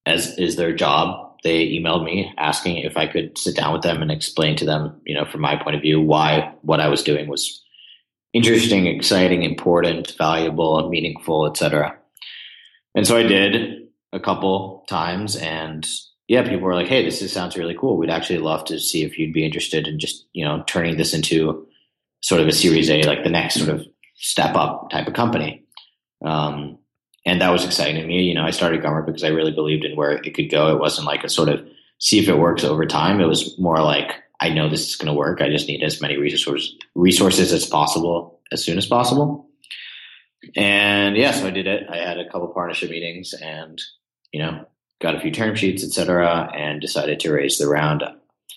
as 0.05 0.37
is 0.37 0.55
their 0.55 0.75
job, 0.75 1.37
they 1.43 1.67
emailed 1.67 2.03
me 2.03 2.33
asking 2.37 2.77
if 2.77 2.97
I 2.97 3.07
could 3.07 3.37
sit 3.37 3.55
down 3.55 3.73
with 3.73 3.81
them 3.81 4.01
and 4.01 4.11
explain 4.11 4.55
to 4.57 4.65
them, 4.65 4.99
you 5.05 5.13
know, 5.13 5.25
from 5.25 5.41
my 5.41 5.55
point 5.55 5.75
of 5.75 5.81
view, 5.81 6.01
why 6.01 6.53
what 6.61 6.79
I 6.79 6.87
was 6.87 7.03
doing 7.03 7.27
was 7.27 7.61
interesting, 8.33 8.87
exciting, 8.87 9.43
important, 9.43 10.15
valuable, 10.17 10.89
meaningful, 10.89 11.45
etc. 11.45 11.97
And 12.95 13.05
so 13.05 13.17
I 13.17 13.23
did 13.23 13.87
a 14.11 14.19
couple 14.19 14.85
times, 14.87 15.35
and 15.35 15.87
yeah, 16.27 16.43
people 16.43 16.61
were 16.61 16.75
like, 16.75 16.87
"Hey, 16.87 17.03
this 17.03 17.21
is, 17.21 17.31
sounds 17.31 17.57
really 17.57 17.75
cool. 17.77 17.97
We'd 17.97 18.09
actually 18.09 18.39
love 18.39 18.65
to 18.65 18.79
see 18.79 19.03
if 19.03 19.17
you'd 19.17 19.33
be 19.33 19.45
interested 19.45 19.87
in 19.87 19.99
just 19.99 20.25
you 20.33 20.45
know 20.45 20.63
turning 20.67 20.97
this 20.97 21.13
into 21.13 21.67
sort 22.23 22.41
of 22.41 22.47
a 22.47 22.51
Series 22.51 22.89
A, 22.89 23.03
like 23.03 23.23
the 23.23 23.29
next 23.29 23.55
sort 23.55 23.69
of 23.69 23.85
step 24.15 24.55
up 24.55 24.89
type 24.89 25.07
of 25.07 25.13
company. 25.13 25.63
Um, 26.25 26.79
and 27.25 27.41
that 27.41 27.51
was 27.51 27.65
exciting 27.65 28.01
to 28.01 28.07
me. 28.07 28.23
You 28.23 28.33
know, 28.33 28.43
I 28.43 28.51
started 28.51 28.81
Gumroad 28.81 29.05
because 29.05 29.23
I 29.23 29.29
really 29.29 29.51
believed 29.51 29.85
in 29.85 29.95
where 29.95 30.13
it 30.13 30.33
could 30.33 30.49
go. 30.49 30.73
It 30.73 30.79
wasn't 30.79 31.07
like 31.07 31.23
a 31.23 31.29
sort 31.29 31.49
of 31.49 31.65
see 31.99 32.19
if 32.19 32.27
it 32.27 32.39
works 32.39 32.63
over 32.63 32.85
time. 32.85 33.19
It 33.19 33.27
was 33.27 33.57
more 33.59 33.81
like 33.81 34.15
I 34.39 34.49
know 34.49 34.69
this 34.69 34.89
is 34.89 34.95
going 34.95 35.07
to 35.07 35.17
work. 35.17 35.41
I 35.41 35.49
just 35.49 35.67
need 35.67 35.83
as 35.83 36.01
many 36.01 36.17
resources 36.17 36.75
resources 36.95 37.51
as 37.51 37.65
possible 37.65 38.39
as 38.51 38.63
soon 38.63 38.77
as 38.77 38.85
possible. 38.85 39.49
And 40.55 41.15
yeah, 41.15 41.31
so 41.31 41.47
I 41.47 41.51
did 41.51 41.67
it. 41.67 41.87
I 41.89 41.97
had 41.97 42.19
a 42.19 42.29
couple 42.29 42.47
partnership 42.49 42.89
meetings, 42.89 43.33
and 43.33 43.81
you 44.31 44.41
know, 44.41 44.65
got 45.01 45.15
a 45.15 45.19
few 45.19 45.31
term 45.31 45.55
sheets, 45.55 45.83
etc., 45.83 46.51
and 46.55 46.81
decided 46.81 47.19
to 47.21 47.31
raise 47.31 47.57
the 47.57 47.67
round 47.67 48.03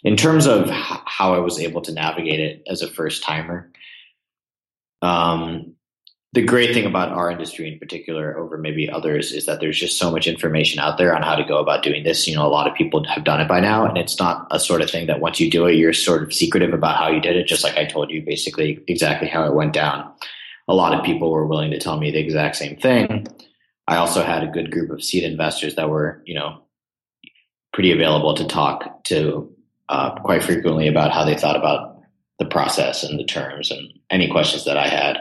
in 0.03 0.17
terms 0.17 0.47
of 0.47 0.69
how 0.71 1.35
I 1.35 1.39
was 1.39 1.59
able 1.59 1.83
to 1.83 1.93
navigate 1.93 2.41
it 2.41 2.63
as 2.69 2.83
a 2.83 2.91
first 2.91 3.23
timer, 3.23 3.71
um, 5.03 5.75
the 6.33 6.43
great 6.43 6.75
thing 6.75 6.85
about 6.85 7.13
our 7.13 7.31
industry 7.31 7.73
in 7.73 7.79
particular 7.79 8.37
over 8.37 8.59
maybe 8.59 8.91
others 8.91 9.33
is 9.33 9.47
that 9.47 9.59
there's 9.59 9.79
just 9.79 9.99
so 9.99 10.11
much 10.11 10.27
information 10.27 10.79
out 10.79 10.99
there 10.99 11.17
on 11.17 11.23
how 11.23 11.35
to 11.35 11.45
go 11.45 11.57
about 11.57 11.83
doing 11.83 12.05
this. 12.05 12.29
You 12.29 12.37
know, 12.37 12.47
a 12.47 12.49
lot 12.49 12.69
of 12.69 12.77
people 12.77 13.03
have 13.05 13.25
done 13.25 13.41
it 13.41 13.49
by 13.49 13.59
now, 13.59 13.87
and 13.87 13.97
it's 13.97 14.19
not 14.19 14.47
a 14.51 14.61
sort 14.61 14.83
of 14.83 14.91
thing 14.91 15.07
that 15.07 15.21
once 15.21 15.41
you 15.41 15.51
do 15.51 15.67
it, 15.67 15.77
you're 15.77 15.95
sort 15.95 16.23
of 16.23 16.35
secretive 16.35 16.75
about 16.75 16.99
how 16.99 17.09
you 17.09 17.21
did 17.21 17.37
it, 17.37 17.47
just 17.47 17.65
like 17.65 17.79
I 17.79 17.87
told 17.87 18.11
you 18.11 18.23
basically 18.23 18.85
exactly 18.87 19.29
how 19.29 19.47
it 19.47 19.55
went 19.55 19.73
down. 19.73 20.13
A 20.69 20.75
lot 20.75 20.93
of 20.93 21.05
people 21.07 21.31
were 21.31 21.47
willing 21.47 21.71
to 21.71 21.79
tell 21.79 21.99
me 21.99 22.11
the 22.11 22.19
exact 22.19 22.57
same 22.57 22.77
thing. 22.77 23.27
I 23.89 23.97
also 23.97 24.23
had 24.23 24.43
a 24.43 24.49
good 24.49 24.71
group 24.71 24.91
of 24.91 25.03
seed 25.03 25.25
investors 25.25 25.77
that 25.77 25.89
were, 25.89 26.23
you 26.27 26.35
know, 26.35 26.65
pretty 27.73 27.93
available 27.93 28.35
to 28.35 28.47
talk 28.47 29.05
to 29.05 29.56
uh, 29.89 30.15
quite 30.21 30.43
frequently 30.43 30.89
about 30.89 31.13
how 31.13 31.25
they 31.25 31.37
thought 31.37 31.57
about 31.57 32.01
the 32.39 32.45
process 32.45 33.03
and 33.03 33.19
the 33.19 33.25
terms 33.25 33.71
and 33.71 33.93
any 34.11 34.31
questions 34.31 34.65
that 34.65 34.77
I 34.77 34.89
had. 34.89 35.19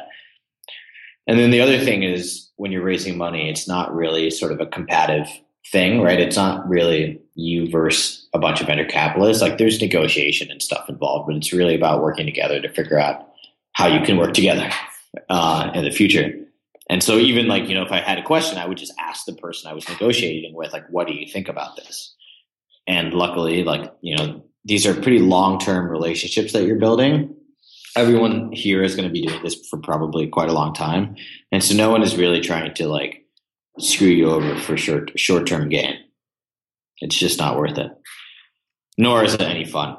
And 1.28 1.39
then 1.39 1.51
the 1.51 1.62
other 1.62 1.80
thing 1.80 2.04
is 2.04 2.49
when 2.58 2.71
you're 2.71 2.84
raising 2.84 3.17
money, 3.17 3.49
it's 3.49 3.67
not 3.67 3.93
really 3.93 4.30
sort 4.30 4.51
of 4.51 4.60
a 4.60 4.65
combative 4.65 5.28
thing, 5.71 6.01
right? 6.01 6.19
It's 6.19 6.36
not 6.36 6.67
really 6.69 7.19
you 7.34 7.69
versus 7.69 8.28
a 8.34 8.39
bunch 8.39 8.62
of 8.62 8.67
venture 8.67 8.86
capitalists. 8.86 9.41
Like 9.41 9.58
there's 9.58 9.82
negotiation 9.82 10.51
and 10.51 10.62
stuff 10.62 10.88
involved, 10.89 11.28
but 11.28 11.36
it's 11.36 11.54
really 11.54 11.75
about 11.75 12.04
working 12.04 12.25
together 12.25 12.62
to 12.62 12.69
figure 12.69 12.99
out 12.99 13.28
how 13.73 13.88
you 13.88 14.06
can 14.06 14.17
work 14.17 14.34
together 14.34 14.69
uh, 15.30 15.71
in 15.73 15.84
the 15.84 15.91
future. 15.91 16.34
And 16.89 17.01
so 17.01 17.17
even 17.17 17.47
like, 17.47 17.67
you 17.67 17.73
know, 17.73 17.84
if 17.84 17.91
I 17.91 17.99
had 17.99 18.19
a 18.19 18.23
question, 18.23 18.60
I 18.60 18.67
would 18.67 18.78
just 18.78 18.93
ask 18.99 19.25
the 19.25 19.34
person 19.34 19.69
I 19.69 19.73
was 19.73 19.89
negotiating 19.89 20.54
with, 20.54 20.71
like, 20.71 20.86
what 20.89 21.08
do 21.08 21.13
you 21.13 21.28
think 21.28 21.49
about 21.49 21.75
this? 21.75 22.13
And 22.86 23.13
luckily, 23.13 23.63
like, 23.63 23.91
you 24.01 24.15
know, 24.15 24.45
these 24.65 24.86
are 24.86 24.93
pretty 24.93 25.19
long 25.19 25.60
term 25.60 25.88
relationships 25.88 26.54
that 26.54 26.65
you're 26.65 26.80
building. 26.80 27.36
Everyone 27.95 28.51
here 28.51 28.84
is 28.84 28.95
going 28.95 29.08
to 29.08 29.13
be 29.13 29.25
doing 29.25 29.41
this 29.41 29.56
for 29.69 29.80
probably 29.80 30.28
quite 30.28 30.49
a 30.49 30.54
long 30.54 30.73
time. 30.73 31.15
And 31.51 31.63
so 31.63 31.75
no 31.75 31.91
one 31.91 32.04
is 32.04 32.17
really 32.17 32.41
trying 32.41 32.73
to 32.73 32.88
like 32.88 33.25
screw 33.80 34.08
you 34.08 34.30
over 34.30 34.58
for 34.58 34.75
short 34.75 35.17
short 35.17 35.47
term 35.47 35.69
gain. 35.69 35.95
It's 36.97 37.17
just 37.17 37.39
not 37.39 37.58
worth 37.58 37.78
it. 37.78 37.91
Nor 38.97 39.23
is 39.23 39.36
it 39.36 39.41
any 39.41 39.65
fun. 39.65 39.95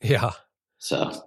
Yeah. 0.00 0.30
So 0.78 1.26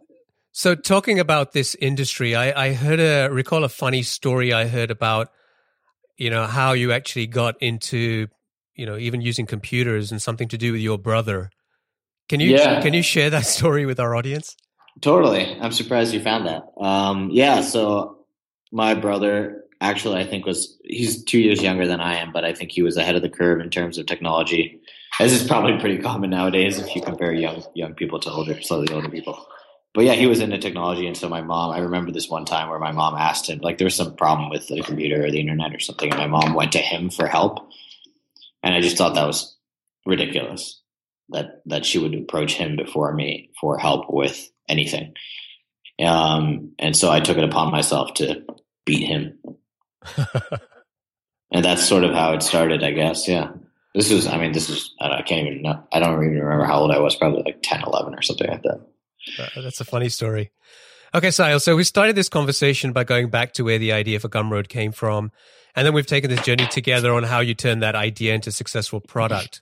so 0.52 0.76
talking 0.76 1.20
about 1.20 1.54
this 1.54 1.76
industry, 1.76 2.36
I, 2.36 2.70
I 2.70 2.74
heard 2.74 3.00
a 3.00 3.30
recall 3.30 3.64
a 3.64 3.70
funny 3.70 4.04
story 4.04 4.54
I 4.54 4.68
heard 4.68 4.92
about, 4.92 5.30
you 6.18 6.30
know, 6.30 6.46
how 6.46 6.74
you 6.74 6.92
actually 6.92 7.28
got 7.28 7.62
into, 7.62 8.28
you 8.76 8.86
know, 8.86 8.98
even 8.98 9.22
using 9.22 9.46
computers 9.46 10.12
and 10.12 10.22
something 10.22 10.48
to 10.50 10.58
do 10.58 10.72
with 10.72 10.82
your 10.82 10.98
brother. 10.98 11.52
Can 12.30 12.40
you 12.40 12.52
yeah. 12.52 12.82
can 12.82 12.94
you 12.94 13.02
share 13.02 13.32
that 13.32 13.46
story 13.58 13.86
with 13.86 14.00
our 14.00 14.16
audience? 14.16 14.56
Totally. 15.02 15.58
I'm 15.60 15.72
surprised 15.72 16.14
you 16.14 16.22
found 16.22 16.46
that. 16.46 16.64
Um, 16.80 17.30
yeah. 17.32 17.62
So 17.62 18.20
my 18.72 18.94
brother 18.94 19.64
actually, 19.82 20.20
I 20.20 20.26
think 20.26 20.46
was 20.46 20.78
he's 20.84 21.24
two 21.24 21.40
years 21.40 21.62
younger 21.62 21.88
than 21.88 22.00
I 22.00 22.16
am, 22.16 22.32
but 22.32 22.46
I 22.46 22.54
think 22.54 22.72
he 22.72 22.84
was 22.84 22.98
ahead 22.98 23.16
of 23.16 23.22
the 23.22 23.30
curve 23.30 23.60
in 23.60 23.70
terms 23.70 23.98
of 23.98 24.06
technology. 24.06 24.80
This 25.20 25.34
is 25.34 25.48
probably 25.48 25.78
pretty 25.80 25.98
common 25.98 26.30
nowadays 26.30 26.80
if 26.80 26.96
you 26.96 27.02
compare 27.02 27.34
young 27.34 27.64
young 27.74 27.94
people 27.96 28.20
to 28.20 28.32
older, 28.32 28.62
slightly 28.62 28.94
older 28.94 29.10
people. 29.10 29.48
but 29.96 30.06
yeah, 30.06 30.14
he 30.14 30.28
was 30.28 30.40
into 30.40 30.58
technology, 30.60 31.08
and 31.08 31.18
so 31.18 31.28
my 31.28 31.42
mom. 31.42 31.72
I 31.72 31.80
remember 31.80 32.12
this 32.12 32.30
one 32.30 32.46
time 32.46 32.70
where 32.70 32.80
my 32.80 32.92
mom 32.92 33.16
asked 33.16 33.50
him, 33.50 33.60
like, 33.60 33.80
there 33.80 33.86
was 33.86 33.96
some 33.96 34.16
problem 34.16 34.50
with 34.50 34.68
the 34.68 34.82
computer 34.82 35.26
or 35.26 35.32
the 35.32 35.40
internet 35.40 35.74
or 35.74 35.80
something, 35.80 36.12
and 36.12 36.20
my 36.20 36.28
mom 36.28 36.54
went 36.54 36.72
to 36.74 36.80
him 36.80 37.10
for 37.10 37.26
help, 37.28 37.68
and 38.62 38.76
I 38.76 38.82
just 38.82 38.98
thought 38.98 39.16
that 39.16 39.26
was 39.26 39.58
ridiculous 40.06 40.80
that 41.30 41.62
that 41.66 41.86
she 41.86 41.98
would 41.98 42.16
approach 42.16 42.54
him 42.54 42.76
before 42.76 43.14
me 43.14 43.52
for 43.60 43.78
help 43.78 44.06
with 44.10 44.50
anything. 44.68 45.14
Um, 46.04 46.74
and 46.80 46.96
so 46.96 47.12
I 47.12 47.20
took 47.20 47.38
it 47.38 47.44
upon 47.44 47.72
myself 47.72 48.14
to 48.16 48.46
beat 48.86 49.06
him, 49.06 49.38
and 51.52 51.66
that's 51.66 51.84
sort 51.84 52.04
of 52.04 52.14
how 52.14 52.34
it 52.34 52.44
started, 52.44 52.84
I 52.84 52.92
guess. 52.92 53.28
Yeah. 53.28 53.52
This 53.96 54.12
is, 54.12 54.28
I 54.28 54.38
mean, 54.38 54.52
this 54.52 54.70
is, 54.70 54.94
I, 55.02 55.10
I 55.10 55.22
can't 55.24 55.48
even 55.48 55.64
know. 55.64 55.84
I 55.92 56.00
don't 56.00 56.14
even 56.24 56.38
remember 56.38 56.66
how 56.66 56.80
old 56.80 56.92
I 56.92 57.00
was, 57.00 57.16
probably 57.16 57.42
like 57.44 57.62
10, 57.64 57.82
11 57.82 58.14
or 58.14 58.22
something 58.22 58.48
like 58.48 58.62
that. 58.62 58.82
Uh, 59.38 59.62
that's 59.62 59.82
a 59.82 59.86
funny 59.86 60.10
story. 60.10 60.52
Okay, 61.14 61.30
Sahil. 61.30 61.60
So 61.60 61.76
we 61.76 61.84
started 61.84 62.16
this 62.16 62.30
conversation 62.30 62.94
by 62.94 63.04
going 63.04 63.30
back 63.30 63.54
to 63.54 63.64
where 63.64 63.80
the 63.80 63.94
idea 63.94 64.20
for 64.20 64.30
Gumroad 64.30 64.68
came 64.68 64.92
from. 64.92 65.32
And 65.76 65.86
then 65.86 65.94
we've 65.94 66.06
taken 66.06 66.30
this 66.30 66.42
journey 66.42 66.68
together 66.68 67.14
on 67.14 67.24
how 67.24 67.40
you 67.40 67.56
turn 67.56 67.80
that 67.80 67.96
idea 67.96 68.36
into 68.36 68.50
a 68.50 68.54
successful 68.54 69.00
product. 69.00 69.62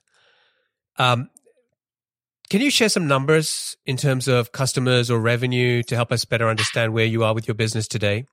Um, 0.98 1.30
can 2.50 2.60
you 2.60 2.70
share 2.70 2.88
some 2.88 3.06
numbers 3.06 3.76
in 3.84 3.96
terms 3.96 4.26
of 4.26 4.52
customers 4.52 5.10
or 5.10 5.20
revenue 5.20 5.82
to 5.84 5.94
help 5.94 6.12
us 6.12 6.24
better 6.24 6.48
understand 6.48 6.94
where 6.94 7.04
you 7.04 7.22
are 7.24 7.34
with 7.34 7.46
your 7.46 7.54
business 7.54 7.86
today? 7.86 8.24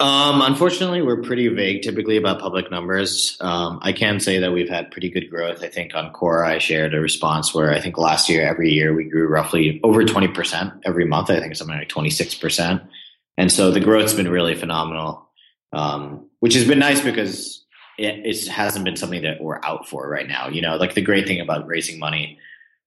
Um, 0.00 0.40
unfortunately, 0.40 1.02
we're 1.02 1.20
pretty 1.20 1.48
vague 1.48 1.82
typically 1.82 2.16
about 2.16 2.40
public 2.40 2.70
numbers. 2.70 3.36
Um, 3.42 3.80
I 3.82 3.92
can 3.92 4.18
say 4.18 4.38
that 4.38 4.50
we've 4.50 4.68
had 4.68 4.90
pretty 4.90 5.10
good 5.10 5.28
growth. 5.28 5.62
I 5.62 5.68
think 5.68 5.94
on 5.94 6.10
Quora, 6.14 6.46
I 6.46 6.58
shared 6.58 6.94
a 6.94 7.00
response 7.00 7.54
where 7.54 7.70
I 7.70 7.80
think 7.82 7.98
last 7.98 8.30
year, 8.30 8.48
every 8.48 8.70
year, 8.70 8.94
we 8.94 9.04
grew 9.04 9.28
roughly 9.28 9.78
over 9.84 10.02
20% 10.02 10.80
every 10.86 11.04
month. 11.04 11.28
I 11.28 11.38
think 11.38 11.54
something 11.54 11.76
like 11.76 11.90
26%. 11.90 12.88
And 13.36 13.52
so 13.52 13.70
the 13.70 13.80
growth's 13.80 14.14
been 14.14 14.30
really 14.30 14.54
phenomenal, 14.54 15.28
um, 15.74 16.30
which 16.38 16.54
has 16.54 16.66
been 16.66 16.78
nice 16.78 17.02
because 17.02 17.62
it, 17.98 18.24
it 18.24 18.46
hasn't 18.48 18.86
been 18.86 18.96
something 18.96 19.20
that 19.22 19.42
we're 19.42 19.60
out 19.62 19.86
for 19.86 20.08
right 20.08 20.26
now. 20.26 20.48
You 20.48 20.62
know, 20.62 20.76
like 20.76 20.94
the 20.94 21.02
great 21.02 21.26
thing 21.26 21.40
about 21.40 21.66
raising 21.66 21.98
money 21.98 22.38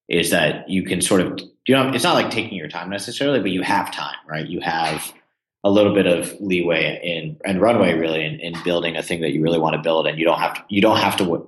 is 0.07 0.31
that 0.31 0.69
you 0.69 0.83
can 0.83 1.01
sort 1.01 1.21
of, 1.21 1.39
you 1.67 1.75
know, 1.75 1.89
it's 1.89 2.03
not 2.03 2.15
like 2.15 2.29
taking 2.29 2.57
your 2.57 2.67
time 2.67 2.89
necessarily, 2.89 3.39
but 3.39 3.51
you 3.51 3.61
have 3.61 3.91
time, 3.93 4.15
right? 4.27 4.47
You 4.47 4.59
have 4.61 5.13
a 5.63 5.69
little 5.69 5.93
bit 5.93 6.07
of 6.07 6.33
leeway 6.41 6.99
in 7.01 7.37
and 7.45 7.61
runway 7.61 7.93
really 7.93 8.23
in, 8.23 8.39
in, 8.39 8.53
building 8.63 8.97
a 8.97 9.03
thing 9.03 9.21
that 9.21 9.31
you 9.31 9.41
really 9.41 9.59
want 9.59 9.75
to 9.75 9.81
build 9.81 10.07
and 10.07 10.19
you 10.19 10.25
don't 10.25 10.39
have 10.39 10.55
to 10.55 10.63
you 10.67 10.81
don't 10.81 10.97
have 10.97 11.15
to 11.17 11.47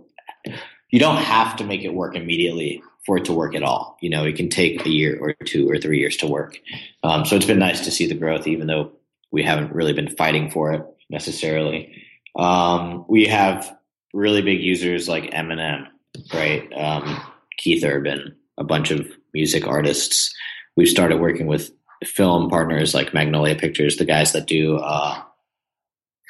you 0.89 0.99
don't 0.99 1.17
have 1.17 1.57
to 1.57 1.65
make 1.65 1.83
it 1.83 1.93
work 1.93 2.15
immediately 2.15 2.81
for 3.05 3.17
it 3.17 3.25
to 3.25 3.33
work 3.33 3.55
at 3.55 3.63
all. 3.63 3.97
You 4.01 4.09
know 4.09 4.23
it 4.23 4.37
can 4.37 4.49
take 4.49 4.85
a 4.85 4.89
year 4.89 5.19
or 5.19 5.33
two 5.45 5.69
or 5.69 5.77
three 5.77 5.99
years 5.99 6.15
to 6.17 6.27
work. 6.27 6.57
Um, 7.03 7.25
so 7.25 7.35
it's 7.35 7.45
been 7.45 7.59
nice 7.59 7.83
to 7.83 7.91
see 7.91 8.07
the 8.07 8.15
growth 8.15 8.47
even 8.47 8.67
though 8.67 8.93
we 9.31 9.43
haven't 9.43 9.73
really 9.73 9.93
been 9.93 10.15
fighting 10.15 10.49
for 10.49 10.71
it 10.71 10.85
necessarily. 11.09 12.01
Um, 12.37 13.05
we 13.09 13.25
have 13.25 13.77
really 14.13 14.41
big 14.41 14.61
users 14.61 15.09
like 15.09 15.31
eminem 15.31 15.87
right? 16.33 16.71
Um, 16.73 17.21
keith 17.57 17.83
urban 17.83 18.35
a 18.57 18.63
bunch 18.63 18.91
of 18.91 19.07
music 19.33 19.67
artists 19.67 20.33
we've 20.75 20.87
started 20.87 21.19
working 21.19 21.47
with 21.47 21.71
film 22.03 22.49
partners 22.49 22.93
like 22.93 23.13
Magnolia 23.13 23.55
Pictures, 23.55 23.97
the 23.97 24.05
guys 24.05 24.33
that 24.33 24.47
do 24.47 24.77
uh, 24.77 25.21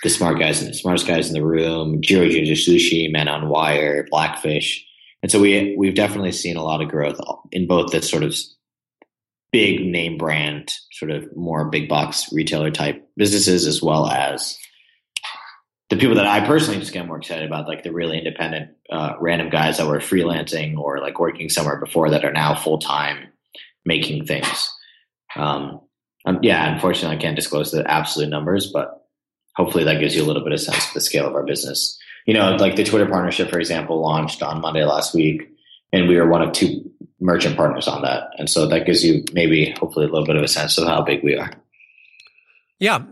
the 0.04 0.10
smart 0.10 0.40
guys 0.40 0.62
and 0.62 0.70
the 0.70 0.78
smartest 0.78 1.08
guys 1.08 1.28
in 1.28 1.34
the 1.34 1.46
room, 1.46 2.02
Jiro 2.02 2.26
Sushi, 2.26 3.12
Man 3.12 3.28
on 3.28 3.50
Wire, 3.50 4.06
Blackfish. 4.10 4.86
And 5.24 5.32
so 5.32 5.40
we 5.40 5.76
we've 5.78 5.96
definitely 5.96 6.32
seen 6.32 6.58
a 6.58 6.64
lot 6.64 6.82
of 6.82 6.90
growth 6.90 7.20
in 7.52 7.68
both 7.68 7.92
the 7.92 8.02
sort 8.02 8.24
of 8.24 8.36
big 9.52 9.86
name 9.86 10.18
brand, 10.18 10.72
sort 10.92 11.12
of 11.12 11.36
more 11.36 11.70
big 11.70 11.90
box 11.90 12.32
retailer 12.32 12.70
type 12.70 13.08
businesses, 13.18 13.66
as 13.66 13.82
well 13.82 14.08
as 14.08 14.58
the 15.90 15.98
people 15.98 16.16
that 16.16 16.26
I 16.26 16.46
personally 16.46 16.80
just 16.80 16.94
get 16.94 17.06
more 17.06 17.18
excited 17.18 17.46
about, 17.46 17.68
like 17.68 17.84
the 17.84 17.94
really 17.94 18.18
independent, 18.18 18.72
uh, 18.92 19.14
random 19.20 19.50
guys 19.50 19.78
that 19.78 19.88
were 19.88 20.00
freelancing 20.00 20.78
or 20.78 21.00
like 21.00 21.20
working 21.20 21.50
somewhere 21.50 21.80
before 21.80 22.10
that 22.10 22.26
are 22.26 22.34
now 22.34 22.56
full 22.56 22.80
time 22.80 23.28
making 23.86 24.26
things. 24.26 24.72
Um, 25.36 25.82
um, 26.26 26.40
yeah, 26.42 26.74
unfortunately, 26.74 27.18
I 27.18 27.22
can't 27.22 27.36
disclose 27.36 27.72
the 27.72 27.90
absolute 27.90 28.30
numbers, 28.30 28.72
but 28.72 29.06
hopefully 29.56 29.84
that 29.84 30.00
gives 30.00 30.16
you 30.16 30.24
a 30.24 30.26
little 30.26 30.44
bit 30.44 30.54
of 30.54 30.60
sense 30.60 30.88
of 30.88 30.94
the 30.94 31.02
scale 31.02 31.28
of 31.28 31.36
our 31.36 31.44
business. 31.44 32.00
You 32.26 32.34
know, 32.34 32.56
like 32.56 32.76
the 32.76 32.84
Twitter 32.84 33.06
partnership, 33.06 33.52
for 33.52 33.60
example, 33.60 34.02
launched 34.02 34.42
on 34.42 34.62
Monday 34.62 34.84
last 34.84 35.14
week, 35.14 35.48
and 35.94 36.08
we 36.08 36.18
were 36.18 36.28
one 36.28 36.42
of 36.42 36.52
two 36.52 36.90
merchant 37.20 37.56
partners 37.56 37.88
on 37.88 38.02
that. 38.02 38.30
And 38.40 38.50
so 38.50 38.68
that 38.68 38.88
gives 38.88 39.06
you 39.06 39.24
maybe, 39.34 39.76
hopefully, 39.80 40.08
a 40.08 40.10
little 40.10 40.26
bit 40.26 40.36
of 40.36 40.42
a 40.42 40.48
sense 40.48 40.80
of 40.80 40.88
how 40.88 41.04
big 41.04 41.24
we 41.24 41.38
are. 41.38 41.52
Yeah. 42.80 43.04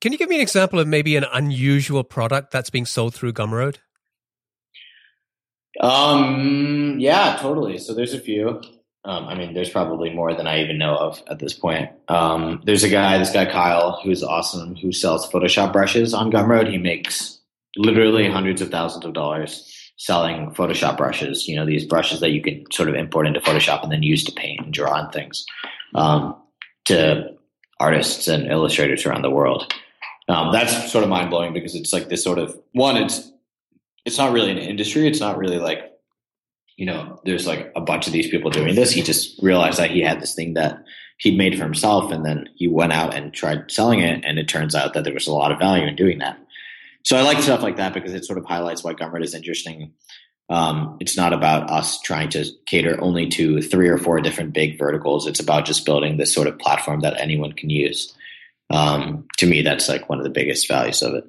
Can 0.00 0.12
you 0.12 0.18
give 0.18 0.28
me 0.28 0.36
an 0.36 0.40
example 0.40 0.78
of 0.78 0.88
maybe 0.88 1.16
an 1.16 1.26
unusual 1.32 2.04
product 2.04 2.50
that's 2.50 2.70
being 2.70 2.86
sold 2.86 3.14
through 3.14 3.34
Gumroad? 3.34 3.76
Um, 5.80 6.96
yeah, 6.98 7.36
totally. 7.40 7.78
So 7.78 7.94
there's 7.94 8.14
a 8.14 8.20
few. 8.20 8.60
Um, 9.04 9.26
I 9.26 9.34
mean, 9.34 9.54
there's 9.54 9.70
probably 9.70 10.10
more 10.10 10.34
than 10.34 10.46
I 10.46 10.62
even 10.62 10.78
know 10.78 10.94
of 10.94 11.22
at 11.28 11.38
this 11.38 11.54
point. 11.54 11.90
Um, 12.08 12.60
there's 12.64 12.84
a 12.84 12.88
guy, 12.88 13.16
this 13.18 13.32
guy 13.32 13.46
Kyle, 13.46 14.00
who's 14.02 14.22
awesome, 14.22 14.76
who 14.76 14.92
sells 14.92 15.30
Photoshop 15.30 15.72
brushes 15.72 16.12
on 16.12 16.30
Gumroad. 16.30 16.70
He 16.70 16.78
makes 16.78 17.38
literally 17.76 18.28
hundreds 18.28 18.60
of 18.60 18.70
thousands 18.70 19.04
of 19.04 19.14
dollars 19.14 19.92
selling 19.96 20.50
Photoshop 20.52 20.96
brushes. 20.96 21.48
You 21.48 21.56
know, 21.56 21.64
these 21.64 21.86
brushes 21.86 22.20
that 22.20 22.30
you 22.30 22.42
can 22.42 22.64
sort 22.72 22.88
of 22.88 22.94
import 22.94 23.26
into 23.26 23.40
Photoshop 23.40 23.82
and 23.82 23.92
then 23.92 24.02
use 24.02 24.24
to 24.24 24.32
paint 24.32 24.60
and 24.60 24.72
draw 24.72 24.92
on 24.92 25.10
things 25.10 25.46
um, 25.94 26.36
to 26.86 27.30
artists 27.78 28.28
and 28.28 28.50
illustrators 28.50 29.06
around 29.06 29.22
the 29.22 29.30
world. 29.30 29.72
Um, 30.30 30.52
that's 30.52 30.92
sort 30.92 31.02
of 31.02 31.10
mind 31.10 31.30
blowing 31.30 31.52
because 31.52 31.74
it's 31.74 31.92
like 31.92 32.08
this 32.08 32.22
sort 32.22 32.38
of 32.38 32.56
one. 32.72 32.96
It's 32.96 33.30
it's 34.04 34.16
not 34.16 34.32
really 34.32 34.50
an 34.50 34.58
industry. 34.58 35.06
It's 35.06 35.20
not 35.20 35.36
really 35.36 35.58
like 35.58 35.90
you 36.76 36.86
know, 36.86 37.20
there's 37.26 37.46
like 37.46 37.70
a 37.76 37.80
bunch 37.80 38.06
of 38.06 38.14
these 38.14 38.30
people 38.30 38.50
doing 38.50 38.74
this. 38.74 38.90
He 38.90 39.02
just 39.02 39.38
realized 39.42 39.78
that 39.78 39.90
he 39.90 40.00
had 40.00 40.18
this 40.18 40.34
thing 40.34 40.54
that 40.54 40.82
he'd 41.18 41.36
made 41.36 41.54
for 41.54 41.62
himself, 41.62 42.10
and 42.10 42.24
then 42.24 42.48
he 42.54 42.68
went 42.68 42.94
out 42.94 43.14
and 43.14 43.34
tried 43.34 43.70
selling 43.70 44.00
it, 44.00 44.24
and 44.24 44.38
it 44.38 44.48
turns 44.48 44.74
out 44.74 44.94
that 44.94 45.04
there 45.04 45.12
was 45.12 45.26
a 45.26 45.32
lot 45.32 45.52
of 45.52 45.58
value 45.58 45.86
in 45.86 45.94
doing 45.94 46.20
that. 46.20 46.38
So 47.02 47.18
I 47.18 47.22
like 47.22 47.42
stuff 47.42 47.62
like 47.62 47.76
that 47.76 47.92
because 47.92 48.14
it 48.14 48.24
sort 48.24 48.38
of 48.38 48.46
highlights 48.46 48.82
why 48.82 48.94
Gumroad 48.94 49.22
is 49.22 49.34
interesting. 49.34 49.92
Um, 50.48 50.96
it's 51.00 51.18
not 51.18 51.34
about 51.34 51.70
us 51.70 52.00
trying 52.00 52.30
to 52.30 52.46
cater 52.64 52.98
only 53.02 53.28
to 53.28 53.60
three 53.60 53.88
or 53.88 53.98
four 53.98 54.20
different 54.22 54.54
big 54.54 54.78
verticals. 54.78 55.26
It's 55.26 55.38
about 55.38 55.66
just 55.66 55.84
building 55.84 56.16
this 56.16 56.32
sort 56.32 56.48
of 56.48 56.58
platform 56.58 57.00
that 57.00 57.20
anyone 57.20 57.52
can 57.52 57.68
use. 57.68 58.14
Um, 58.70 59.26
to 59.38 59.46
me, 59.46 59.62
that's 59.62 59.88
like 59.88 60.08
one 60.08 60.18
of 60.18 60.24
the 60.24 60.30
biggest 60.30 60.68
values 60.68 61.02
of 61.02 61.14
it. 61.14 61.24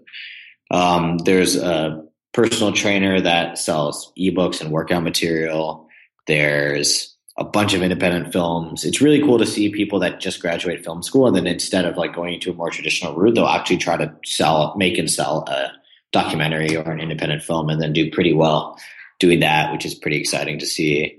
Um, 0.70 1.18
there's 1.20 1.56
a 1.56 2.04
personal 2.34 2.72
trainer 2.72 3.20
that 3.20 3.58
sells 3.58 4.14
ebooks 4.18 4.62
and 4.62 4.72
workout 4.72 5.04
material. 5.04 5.88
There's 6.28 7.16
a 7.38 7.44
bunch 7.44 7.74
of 7.74 7.82
independent 7.82 8.32
films. 8.32 8.86
It's 8.86 9.02
really 9.02 9.22
cool 9.22 9.40
to 9.40 9.46
see 9.46 9.70
people 9.70 10.00
that 10.00 10.20
just 10.20 10.42
graduate 10.42 10.84
film 10.84 11.02
school 11.02 11.28
and 11.28 11.36
then 11.36 11.48
instead 11.48 11.86
of 11.86 11.98
like 11.98 12.14
going 12.14 12.36
into 12.36 12.52
a 12.52 12.56
more 12.56 12.70
traditional 12.70 13.16
route, 13.16 13.36
they'll 13.36 13.48
actually 13.48 13.78
try 13.78 13.98
to 13.98 14.14
sell, 14.26 14.76
make 14.78 14.98
and 14.98 15.10
sell 15.10 15.46
a 15.48 15.72
documentary 16.12 16.76
or 16.76 16.90
an 16.92 17.00
independent 17.00 17.42
film 17.42 17.70
and 17.70 17.82
then 17.82 17.94
do 17.94 18.12
pretty 18.12 18.34
well 18.34 18.78
doing 19.20 19.40
that, 19.40 19.72
which 19.72 19.86
is 19.86 19.96
pretty 19.96 20.18
exciting 20.18 20.60
to 20.60 20.66
see. 20.66 21.18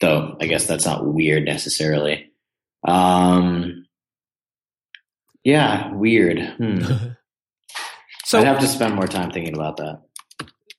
Though 0.00 0.36
I 0.40 0.46
guess 0.46 0.66
that's 0.66 0.84
not 0.84 1.06
weird 1.06 1.44
necessarily. 1.44 2.30
Um, 2.86 3.83
yeah, 5.44 5.92
weird. 5.92 6.40
Hmm. 6.56 6.80
so 8.24 8.38
I'd 8.38 8.46
have 8.46 8.60
to 8.60 8.66
spend 8.66 8.94
more 8.94 9.06
time 9.06 9.30
thinking 9.30 9.54
about 9.54 9.76
that. 9.76 10.02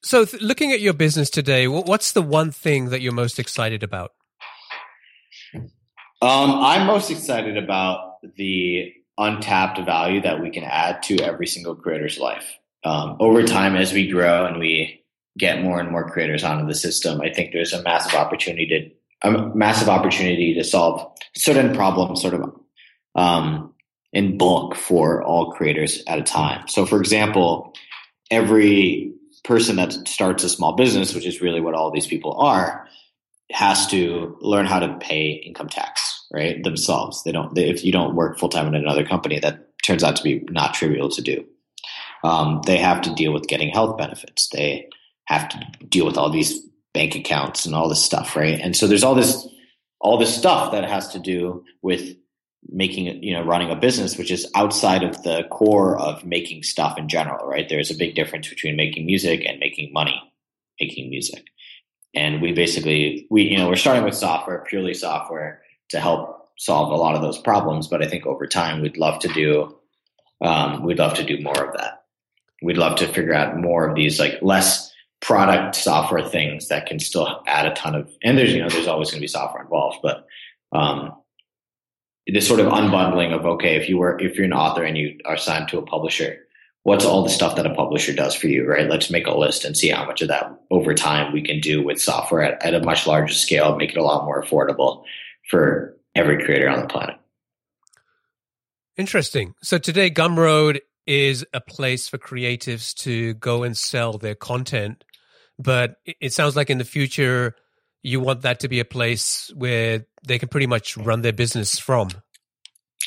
So, 0.03 0.25
th- 0.25 0.41
looking 0.41 0.71
at 0.71 0.81
your 0.81 0.93
business 0.93 1.29
today, 1.29 1.67
what's 1.67 2.11
the 2.11 2.21
one 2.21 2.51
thing 2.51 2.89
that 2.89 3.01
you're 3.01 3.13
most 3.13 3.39
excited 3.39 3.81
about? 3.81 4.11
Um, 5.55 6.51
I'm 6.51 6.87
most 6.87 7.11
excited 7.11 7.57
about 7.57 8.17
the 8.35 8.93
untapped 9.17 9.79
value 9.85 10.21
that 10.21 10.41
we 10.41 10.49
can 10.49 10.63
add 10.63 11.03
to 11.03 11.19
every 11.21 11.47
single 11.47 11.75
creator's 11.75 12.19
life. 12.19 12.57
Um, 12.83 13.17
over 13.19 13.43
time, 13.43 13.75
as 13.75 13.93
we 13.93 14.07
grow 14.07 14.45
and 14.45 14.59
we 14.59 15.03
get 15.37 15.63
more 15.63 15.79
and 15.79 15.91
more 15.91 16.09
creators 16.09 16.43
onto 16.43 16.67
the 16.67 16.75
system, 16.75 17.21
I 17.21 17.31
think 17.31 17.51
there's 17.51 17.73
a 17.73 17.81
massive 17.83 18.13
opportunity 18.13 18.67
to 18.67 18.91
a 19.27 19.55
massive 19.55 19.89
opportunity 19.89 20.53
to 20.53 20.63
solve 20.63 21.11
certain 21.35 21.73
problems, 21.75 22.21
sort 22.21 22.35
of 22.35 22.53
um, 23.15 23.73
in 24.15 24.37
bulk 24.37 24.75
for 24.75 25.21
all 25.21 25.51
creators 25.51 26.01
at 26.07 26.17
a 26.17 26.23
time. 26.23 26.65
So, 26.69 26.85
for 26.85 26.99
example, 26.99 27.73
every 28.31 29.13
person 29.43 29.75
that 29.75 30.07
starts 30.07 30.43
a 30.45 30.49
small 30.49 30.73
business, 30.73 31.13
which 31.13 31.25
is 31.25 31.41
really 31.41 31.59
what 31.59 31.75
all 31.75 31.91
these 31.91 32.07
people 32.07 32.33
are, 32.39 32.87
has 33.51 33.85
to 33.87 34.37
learn 34.39 34.65
how 34.65 34.79
to 34.79 34.97
pay 34.99 35.31
income 35.31 35.67
tax, 35.67 36.25
right? 36.33 36.63
Themselves. 36.63 37.23
They 37.23 37.33
don't, 37.33 37.53
they, 37.53 37.69
if 37.69 37.83
you 37.83 37.91
don't 37.91 38.15
work 38.15 38.39
full 38.39 38.49
time 38.49 38.67
in 38.67 38.75
another 38.75 39.05
company, 39.05 39.37
that 39.39 39.77
turns 39.83 40.03
out 40.03 40.15
to 40.15 40.23
be 40.23 40.39
not 40.49 40.73
trivial 40.73 41.09
to 41.09 41.21
do. 41.21 41.45
Um, 42.23 42.61
they 42.65 42.77
have 42.77 43.01
to 43.01 43.13
deal 43.13 43.33
with 43.33 43.47
getting 43.47 43.69
health 43.69 43.97
benefits. 43.97 44.47
They 44.47 44.87
have 45.25 45.49
to 45.49 45.59
deal 45.89 46.05
with 46.05 46.17
all 46.17 46.29
these 46.29 46.57
bank 46.93 47.15
accounts 47.15 47.65
and 47.65 47.75
all 47.75 47.89
this 47.89 48.03
stuff, 48.03 48.37
right? 48.37 48.59
And 48.61 48.75
so 48.77 48.87
there's 48.87 49.03
all 49.03 49.13
this, 49.13 49.45
all 49.99 50.17
this 50.17 50.33
stuff 50.33 50.71
that 50.71 50.89
has 50.89 51.09
to 51.09 51.19
do 51.19 51.65
with 51.81 52.15
making 52.71 53.21
you 53.23 53.33
know 53.33 53.43
running 53.43 53.69
a 53.69 53.75
business 53.75 54.17
which 54.17 54.31
is 54.31 54.49
outside 54.55 55.03
of 55.03 55.21
the 55.23 55.43
core 55.51 55.99
of 55.99 56.25
making 56.25 56.63
stuff 56.63 56.97
in 56.97 57.07
general 57.07 57.47
right? 57.47 57.69
There's 57.69 57.91
a 57.91 57.97
big 57.97 58.15
difference 58.15 58.47
between 58.47 58.75
making 58.75 59.05
music 59.05 59.45
and 59.45 59.59
making 59.59 59.93
money 59.93 60.21
making 60.79 61.09
music. 61.09 61.45
And 62.13 62.41
we 62.41 62.53
basically 62.53 63.27
we 63.29 63.43
you 63.43 63.57
know 63.57 63.67
we're 63.67 63.75
starting 63.75 64.03
with 64.03 64.15
software 64.15 64.63
purely 64.67 64.93
software 64.93 65.61
to 65.89 65.99
help 65.99 66.49
solve 66.57 66.91
a 66.91 66.95
lot 66.95 67.15
of 67.15 67.21
those 67.21 67.37
problems. 67.37 67.87
But 67.87 68.01
i 68.01 68.07
think 68.07 68.25
over 68.25 68.47
time 68.47 68.81
we'd 68.81 68.97
love 68.97 69.19
to 69.19 69.27
do 69.29 69.75
um, 70.41 70.83
we'd 70.83 70.99
love 70.99 71.13
to 71.15 71.23
do 71.23 71.41
more 71.41 71.65
of 71.65 71.73
that. 71.77 72.03
We'd 72.61 72.77
love 72.77 72.97
to 72.97 73.07
figure 73.07 73.33
out 73.33 73.57
more 73.57 73.87
of 73.87 73.95
these 73.95 74.19
like 74.19 74.37
less 74.41 74.91
product 75.21 75.75
software 75.75 76.27
things 76.27 76.67
that 76.67 76.85
can 76.85 76.99
still 76.99 77.41
add 77.47 77.65
a 77.65 77.73
ton 77.73 77.95
of 77.95 78.11
and 78.21 78.37
there's 78.37 78.53
you 78.53 78.61
know 78.61 78.69
there's 78.69 78.87
always 78.87 79.09
going 79.09 79.19
to 79.19 79.23
be 79.23 79.27
software 79.27 79.63
involved 79.63 79.97
but 80.03 80.27
um, 80.71 81.15
this 82.27 82.47
sort 82.47 82.59
of 82.59 82.67
unbundling 82.67 83.33
of 83.33 83.45
okay 83.45 83.75
if 83.75 83.87
you 83.87 83.97
were 83.97 84.19
if 84.19 84.35
you're 84.35 84.45
an 84.45 84.53
author 84.53 84.83
and 84.83 84.97
you 84.97 85.17
are 85.25 85.37
signed 85.37 85.67
to 85.69 85.77
a 85.77 85.81
publisher 85.85 86.37
what's 86.83 87.05
all 87.05 87.23
the 87.23 87.29
stuff 87.29 87.55
that 87.55 87.65
a 87.65 87.73
publisher 87.73 88.13
does 88.13 88.35
for 88.35 88.47
you 88.47 88.65
right? 88.65 88.89
Let's 88.89 89.09
make 89.09 89.27
a 89.27 89.37
list 89.37 89.65
and 89.65 89.77
see 89.77 89.89
how 89.89 90.05
much 90.05 90.21
of 90.21 90.27
that 90.29 90.51
over 90.71 90.93
time 90.93 91.33
we 91.33 91.41
can 91.41 91.59
do 91.59 91.83
with 91.83 92.01
software 92.01 92.43
at, 92.43 92.63
at 92.63 92.73
a 92.73 92.83
much 92.83 93.07
larger 93.07 93.33
scale 93.33 93.75
make 93.75 93.91
it 93.91 93.97
a 93.97 94.03
lot 94.03 94.25
more 94.25 94.43
affordable 94.43 95.03
for 95.49 95.97
every 96.15 96.43
creator 96.43 96.69
on 96.69 96.81
the 96.81 96.87
planet. 96.87 97.17
Interesting. 98.97 99.53
So 99.61 99.77
today 99.77 100.09
gumroad 100.09 100.79
is 101.05 101.45
a 101.53 101.61
place 101.61 102.07
for 102.07 102.17
creatives 102.17 102.95
to 102.95 103.35
go 103.35 103.63
and 103.63 103.77
sell 103.77 104.17
their 104.17 104.35
content 104.35 105.03
but 105.57 105.97
it 106.05 106.33
sounds 106.33 106.55
like 106.55 106.69
in 106.69 106.77
the 106.77 106.85
future 106.85 107.55
you 108.03 108.19
want 108.19 108.41
that 108.41 108.59
to 108.59 108.67
be 108.67 108.79
a 108.79 108.85
place 108.85 109.51
where 109.55 110.05
they 110.27 110.39
can 110.39 110.49
pretty 110.49 110.67
much 110.67 110.97
run 110.97 111.21
their 111.21 111.33
business 111.33 111.79
from. 111.79 112.09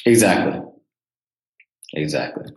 Exactly. 0.05 0.61
Exactly. 1.95 2.53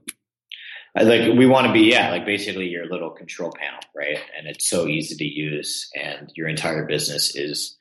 Like 0.95 1.37
we 1.37 1.45
want 1.45 1.67
to 1.67 1.73
be, 1.73 1.91
yeah, 1.91 2.11
like 2.11 2.25
basically 2.25 2.67
your 2.67 2.85
little 2.85 3.11
control 3.11 3.51
panel, 3.51 3.79
right? 3.95 4.19
And 4.37 4.47
it's 4.47 4.69
so 4.69 4.87
easy 4.87 5.15
to 5.15 5.23
use, 5.23 5.89
and 5.95 6.31
your 6.35 6.49
entire 6.49 6.85
business 6.85 7.35
is 7.35 7.77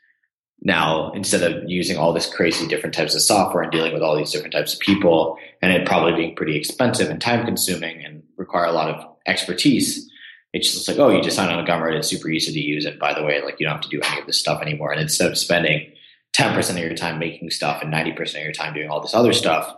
now 0.62 1.10
instead 1.12 1.42
of 1.42 1.68
using 1.68 1.96
all 1.96 2.12
this 2.12 2.32
crazy 2.32 2.68
different 2.68 2.94
types 2.94 3.14
of 3.14 3.22
software 3.22 3.62
and 3.62 3.72
dealing 3.72 3.92
with 3.92 4.02
all 4.02 4.16
these 4.16 4.30
different 4.30 4.52
types 4.52 4.74
of 4.74 4.80
people, 4.80 5.38
and 5.60 5.72
it 5.72 5.86
probably 5.86 6.14
being 6.14 6.36
pretty 6.36 6.56
expensive 6.56 7.10
and 7.10 7.20
time 7.20 7.44
consuming 7.44 8.04
and 8.04 8.22
require 8.36 8.66
a 8.66 8.72
lot 8.72 8.90
of 8.90 9.04
expertise 9.26 10.08
it's 10.52 10.72
just 10.72 10.88
like, 10.88 10.98
oh, 10.98 11.10
you 11.10 11.22
just 11.22 11.36
sign 11.36 11.48
on 11.48 11.64
a 11.64 11.66
Gumroad. 11.66 11.94
It's 11.94 12.08
super 12.08 12.28
easy 12.28 12.52
to 12.52 12.60
use. 12.60 12.84
And 12.84 12.98
by 12.98 13.14
the 13.14 13.22
way, 13.22 13.40
like 13.42 13.60
you 13.60 13.66
don't 13.66 13.74
have 13.74 13.82
to 13.82 13.88
do 13.88 14.00
any 14.02 14.20
of 14.20 14.26
this 14.26 14.40
stuff 14.40 14.60
anymore. 14.60 14.90
And 14.92 15.00
instead 15.00 15.30
of 15.30 15.38
spending 15.38 15.92
10% 16.36 16.70
of 16.70 16.78
your 16.78 16.94
time 16.94 17.18
making 17.18 17.50
stuff 17.50 17.82
and 17.82 17.92
90% 17.92 18.36
of 18.36 18.42
your 18.42 18.52
time 18.52 18.74
doing 18.74 18.88
all 18.88 19.00
this 19.00 19.14
other 19.14 19.32
stuff, 19.32 19.76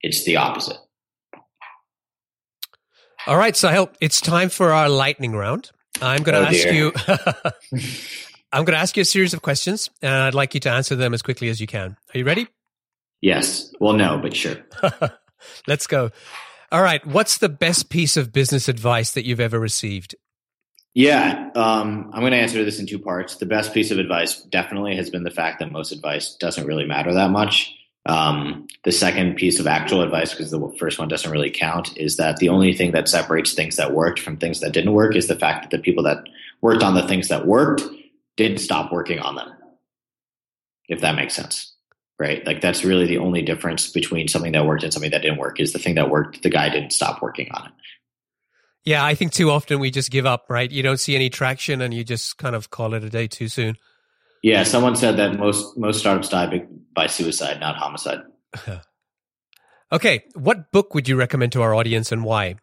it's 0.00 0.24
the 0.24 0.36
opposite. 0.36 0.78
All 3.26 3.36
right, 3.36 3.54
Sahil, 3.54 3.92
it's 4.00 4.20
time 4.20 4.48
for 4.48 4.72
our 4.72 4.88
lightning 4.88 5.32
round. 5.32 5.70
I'm 6.00 6.22
going 6.22 6.34
to 6.34 6.40
oh, 6.40 6.44
ask 6.44 6.62
dear. 6.62 6.72
you. 6.72 6.92
I'm 8.52 8.64
going 8.64 8.74
to 8.74 8.80
ask 8.80 8.96
you 8.96 9.02
a 9.02 9.04
series 9.04 9.34
of 9.34 9.42
questions, 9.42 9.90
and 10.02 10.12
I'd 10.12 10.34
like 10.34 10.54
you 10.54 10.60
to 10.60 10.70
answer 10.70 10.96
them 10.96 11.14
as 11.14 11.22
quickly 11.22 11.48
as 11.50 11.60
you 11.60 11.66
can. 11.66 11.96
Are 12.14 12.18
you 12.18 12.24
ready? 12.24 12.48
Yes. 13.20 13.72
Well, 13.78 13.92
no, 13.92 14.18
but 14.18 14.34
sure. 14.34 14.56
Let's 15.66 15.86
go. 15.86 16.10
All 16.72 16.82
right. 16.82 17.04
What's 17.06 17.38
the 17.38 17.48
best 17.48 17.90
piece 17.90 18.16
of 18.16 18.32
business 18.32 18.68
advice 18.68 19.12
that 19.12 19.26
you've 19.26 19.40
ever 19.40 19.58
received? 19.58 20.14
Yeah, 20.94 21.50
um, 21.54 22.10
I'm 22.12 22.20
going 22.20 22.32
to 22.32 22.38
answer 22.38 22.64
this 22.64 22.80
in 22.80 22.86
two 22.86 22.98
parts. 22.98 23.36
The 23.36 23.46
best 23.46 23.72
piece 23.72 23.90
of 23.90 23.98
advice 23.98 24.40
definitely 24.42 24.96
has 24.96 25.08
been 25.08 25.22
the 25.22 25.30
fact 25.30 25.60
that 25.60 25.70
most 25.70 25.92
advice 25.92 26.34
doesn't 26.34 26.66
really 26.66 26.84
matter 26.84 27.14
that 27.14 27.30
much. 27.30 27.74
Um, 28.06 28.66
the 28.84 28.90
second 28.90 29.36
piece 29.36 29.60
of 29.60 29.66
actual 29.66 30.02
advice, 30.02 30.30
because 30.30 30.50
the 30.50 30.74
first 30.80 30.98
one 30.98 31.06
doesn't 31.06 31.30
really 31.30 31.50
count, 31.50 31.96
is 31.96 32.16
that 32.16 32.38
the 32.38 32.48
only 32.48 32.72
thing 32.74 32.90
that 32.92 33.08
separates 33.08 33.54
things 33.54 33.76
that 33.76 33.94
worked 33.94 34.18
from 34.18 34.36
things 34.36 34.60
that 34.60 34.72
didn't 34.72 34.92
work 34.92 35.14
is 35.14 35.28
the 35.28 35.38
fact 35.38 35.62
that 35.62 35.76
the 35.76 35.82
people 35.82 36.02
that 36.04 36.24
worked 36.60 36.82
on 36.82 36.94
the 36.94 37.06
things 37.06 37.28
that 37.28 37.46
worked 37.46 37.82
didn't 38.36 38.58
stop 38.58 38.90
working 38.90 39.20
on 39.20 39.36
them. 39.36 39.52
If 40.88 41.02
that 41.02 41.14
makes 41.14 41.34
sense 41.34 41.74
right? 42.20 42.46
Like 42.46 42.60
that's 42.60 42.84
really 42.84 43.06
the 43.06 43.18
only 43.18 43.40
difference 43.40 43.90
between 43.90 44.28
something 44.28 44.52
that 44.52 44.66
worked 44.66 44.84
and 44.84 44.92
something 44.92 45.10
that 45.10 45.22
didn't 45.22 45.38
work 45.38 45.58
is 45.58 45.72
the 45.72 45.78
thing 45.78 45.94
that 45.94 46.10
worked, 46.10 46.42
the 46.42 46.50
guy 46.50 46.68
didn't 46.68 46.92
stop 46.92 47.22
working 47.22 47.48
on 47.52 47.66
it. 47.66 47.72
Yeah, 48.84 49.04
I 49.04 49.14
think 49.14 49.32
too 49.32 49.50
often 49.50 49.78
we 49.78 49.90
just 49.90 50.10
give 50.10 50.26
up, 50.26 50.46
right? 50.48 50.70
You 50.70 50.82
don't 50.82 50.98
see 50.98 51.14
any 51.14 51.28
traction 51.28 51.82
and 51.82 51.92
you 51.92 52.02
just 52.02 52.38
kind 52.38 52.56
of 52.56 52.70
call 52.70 52.94
it 52.94 53.04
a 53.04 53.10
day 53.10 53.26
too 53.26 53.48
soon. 53.48 53.76
Yeah, 54.42 54.62
someone 54.62 54.96
said 54.96 55.18
that 55.18 55.38
most 55.38 55.76
most 55.76 56.00
startups 56.00 56.30
die 56.30 56.66
by 56.94 57.06
suicide, 57.06 57.60
not 57.60 57.76
homicide. 57.76 58.22
okay, 59.92 60.24
what 60.34 60.72
book 60.72 60.94
would 60.94 61.08
you 61.08 61.16
recommend 61.16 61.52
to 61.52 61.62
our 61.62 61.74
audience 61.74 62.10
and 62.10 62.24
why? 62.24 62.56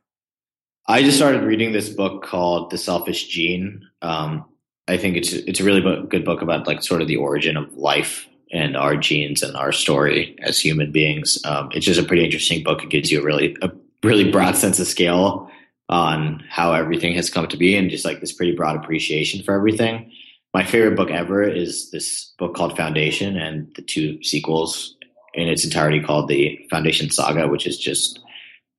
I 0.88 1.04
just 1.04 1.18
started 1.18 1.44
reading 1.44 1.74
this 1.74 1.90
book 1.90 2.24
called 2.24 2.72
The 2.72 2.78
Selfish 2.78 3.28
Gene. 3.28 3.88
Um, 4.02 4.46
I 4.88 4.98
think 4.98 5.18
it's 5.18 5.34
it's 5.34 5.60
a 5.60 5.64
really 5.64 5.82
good 6.08 6.26
book 6.26 6.42
about 6.42 6.66
like 6.66 6.82
sort 6.82 7.02
of 7.02 7.08
the 7.08 7.18
origin 7.18 7.58
of 7.58 7.72
life 7.76 8.28
and 8.52 8.76
our 8.76 8.96
genes 8.96 9.44
and 9.44 9.56
our 9.56 9.72
story 9.72 10.36
as 10.42 10.60
human 10.60 10.92
beings. 10.92 11.38
Um, 11.46 11.70
it's 11.74 11.86
just 11.86 12.00
a 12.00 12.04
pretty 12.04 12.24
interesting 12.24 12.64
book. 12.64 12.84
It 12.84 12.90
gives 12.90 13.12
you 13.12 13.22
a 13.22 13.24
really 13.24 13.56
a 13.62 13.70
really 14.04 14.32
broad 14.32 14.56
sense 14.64 14.80
of 14.80 14.88
scale 14.88 15.52
on 15.90 16.44
how 16.50 16.74
everything 16.74 17.14
has 17.14 17.30
come 17.30 17.48
to 17.48 17.58
be 17.58 17.76
and 17.76 17.90
just 17.90 18.06
like 18.06 18.20
this 18.20 18.34
pretty 18.34 18.56
broad 18.56 18.76
appreciation 18.76 19.44
for 19.44 19.56
everything. 19.56 20.12
My 20.54 20.64
favorite 20.64 20.96
book 20.96 21.12
ever 21.12 21.44
is 21.44 21.92
this 21.92 22.34
book 22.38 22.56
called 22.56 22.76
Foundation 22.76 23.38
and 23.38 23.74
the 23.76 23.82
two 23.82 24.22
sequels 24.24 24.96
in 25.34 25.48
its 25.48 25.64
entirety 25.64 26.02
called 26.02 26.28
the 26.28 26.60
Foundation 26.70 27.10
Saga, 27.10 27.48
which 27.48 27.68
is 27.68 27.78
just 27.78 28.20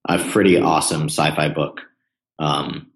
a 0.09 0.19
pretty 0.19 0.59
awesome 0.59 1.05
sci-fi 1.05 1.49
book. 1.49 1.81
Um, 2.39 2.89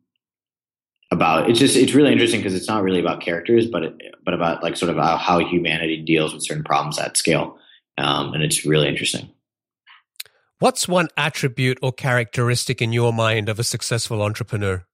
about 1.12 1.50
it's 1.50 1.58
just 1.58 1.76
it's 1.76 1.92
really 1.92 2.10
interesting 2.10 2.40
because 2.40 2.54
it's 2.54 2.66
not 2.68 2.82
really 2.82 2.98
about 2.98 3.20
characters 3.20 3.66
but 3.66 3.82
it, 3.84 3.94
but 4.24 4.32
about 4.34 4.62
like 4.62 4.76
sort 4.76 4.90
of 4.90 4.96
how, 4.96 5.38
humanity 5.40 6.02
deals 6.02 6.32
with 6.32 6.42
certain 6.42 6.64
problems 6.64 6.98
at 6.98 7.16
scale 7.16 7.58
um, 7.98 8.32
and 8.32 8.42
it's 8.42 8.64
really 8.64 8.88
interesting 8.88 9.30
what's 10.62 10.88
one 10.88 11.08
attribute 11.16 11.78
or 11.82 11.92
characteristic 11.92 12.80
in 12.80 12.92
your 12.92 13.12
mind 13.12 13.48
of 13.48 13.58
a 13.58 13.64
successful 13.64 14.22
entrepreneur 14.22 14.84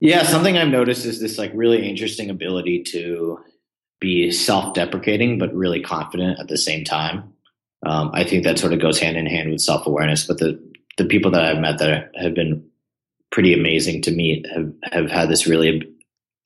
yeah 0.00 0.22
something 0.22 0.56
i've 0.56 0.68
noticed 0.68 1.04
is 1.04 1.20
this 1.20 1.38
like 1.38 1.50
really 1.54 1.88
interesting 1.88 2.30
ability 2.30 2.82
to 2.82 3.38
be 4.00 4.30
self-deprecating 4.30 5.38
but 5.38 5.52
really 5.54 5.82
confident 5.82 6.38
at 6.38 6.48
the 6.48 6.58
same 6.58 6.84
time 6.84 7.32
um, 7.84 8.10
i 8.14 8.24
think 8.24 8.44
that 8.44 8.58
sort 8.58 8.72
of 8.72 8.80
goes 8.80 8.98
hand 8.98 9.16
in 9.16 9.26
hand 9.26 9.50
with 9.50 9.60
self-awareness 9.60 10.26
but 10.26 10.38
the 10.38 10.58
the 10.96 11.04
people 11.04 11.30
that 11.30 11.44
i've 11.44 11.60
met 11.60 11.78
that 11.78 12.10
have 12.14 12.34
been 12.34 12.64
pretty 13.30 13.52
amazing 13.52 14.02
to 14.02 14.10
me 14.10 14.44
have, 14.54 14.72
have 14.92 15.10
had 15.10 15.28
this 15.28 15.46
really 15.46 15.82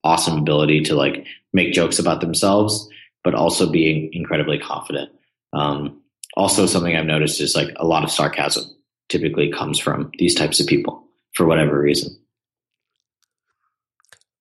awesome 0.04 0.38
ability 0.38 0.82
to 0.82 0.94
like 0.94 1.26
make 1.52 1.72
jokes 1.72 1.98
about 1.98 2.20
themselves, 2.20 2.88
but 3.22 3.34
also 3.34 3.70
being 3.70 4.10
incredibly 4.12 4.58
confident. 4.58 5.10
Um, 5.52 6.01
also, 6.34 6.66
something 6.66 6.96
I've 6.96 7.06
noticed 7.06 7.40
is 7.40 7.54
like 7.54 7.68
a 7.76 7.86
lot 7.86 8.04
of 8.04 8.10
sarcasm 8.10 8.64
typically 9.08 9.50
comes 9.50 9.78
from 9.78 10.10
these 10.18 10.34
types 10.34 10.60
of 10.60 10.66
people 10.66 11.06
for 11.34 11.46
whatever 11.46 11.78
reason. 11.78 12.16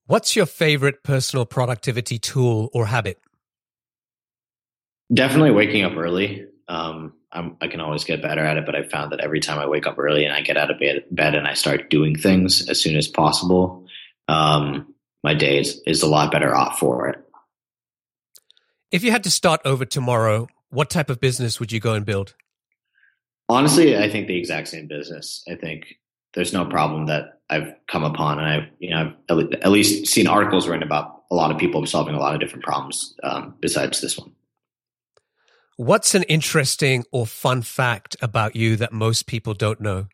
What's 0.05 0.35
your 0.35 0.45
favorite 0.45 1.03
personal 1.03 1.45
productivity 1.45 2.19
tool 2.19 2.69
or 2.73 2.85
habit? 2.87 3.19
Definitely 5.13 5.51
waking 5.51 5.83
up 5.83 5.95
early. 5.97 6.45
Um, 6.67 7.13
i 7.33 7.67
can 7.67 7.79
always 7.79 8.03
get 8.03 8.21
better 8.21 8.43
at 8.43 8.57
it, 8.57 8.65
but 8.65 8.75
I 8.75 8.83
found 8.83 9.11
that 9.11 9.21
every 9.21 9.39
time 9.39 9.57
I 9.57 9.65
wake 9.67 9.87
up 9.87 9.97
early 9.97 10.25
and 10.25 10.33
I 10.33 10.41
get 10.41 10.57
out 10.57 10.69
of 10.69 10.79
bed, 10.79 11.05
bed 11.11 11.35
and 11.35 11.47
I 11.47 11.53
start 11.53 11.89
doing 11.89 12.17
things 12.17 12.67
as 12.69 12.81
soon 12.81 12.97
as 12.97 13.07
possible, 13.07 13.85
um, 14.27 14.93
my 15.23 15.33
day 15.33 15.59
is, 15.59 15.81
is 15.85 16.01
a 16.01 16.07
lot 16.07 16.31
better 16.31 16.53
off 16.53 16.79
for 16.79 17.07
it. 17.07 17.19
If 18.91 19.03
you 19.03 19.11
had 19.11 19.23
to 19.23 19.31
start 19.31 19.61
over 19.63 19.85
tomorrow, 19.85 20.47
what 20.71 20.89
type 20.89 21.09
of 21.09 21.19
business 21.19 21.59
would 21.59 21.71
you 21.71 21.79
go 21.79 21.93
and 21.93 22.05
build? 22.05 22.35
Honestly, 23.49 23.97
I 23.97 24.09
think 24.09 24.27
the 24.27 24.37
exact 24.37 24.69
same 24.69 24.87
business. 24.87 25.43
I 25.49 25.55
think 25.55 25.95
there's 26.33 26.53
no 26.53 26.65
problem 26.65 27.07
that 27.07 27.41
I've 27.49 27.73
come 27.89 28.03
upon, 28.03 28.39
and 28.39 28.47
I've 28.47 28.69
you 28.79 28.91
know 28.91 29.13
I've 29.29 29.53
at 29.61 29.71
least 29.71 30.07
seen 30.07 30.27
articles 30.27 30.67
written 30.67 30.83
about 30.83 31.23
a 31.29 31.35
lot 31.35 31.51
of 31.51 31.57
people 31.57 31.85
solving 31.85 32.15
a 32.15 32.19
lot 32.19 32.33
of 32.33 32.39
different 32.39 32.63
problems 32.63 33.15
um, 33.23 33.55
besides 33.59 34.01
this 34.01 34.17
one. 34.17 34.31
What's 35.77 36.13
an 36.15 36.23
interesting 36.23 37.05
or 37.11 37.25
fun 37.25 37.61
fact 37.61 38.15
about 38.21 38.55
you 38.55 38.75
that 38.75 38.93
most 38.93 39.25
people 39.25 39.53
don't 39.53 39.81
know? 39.81 40.07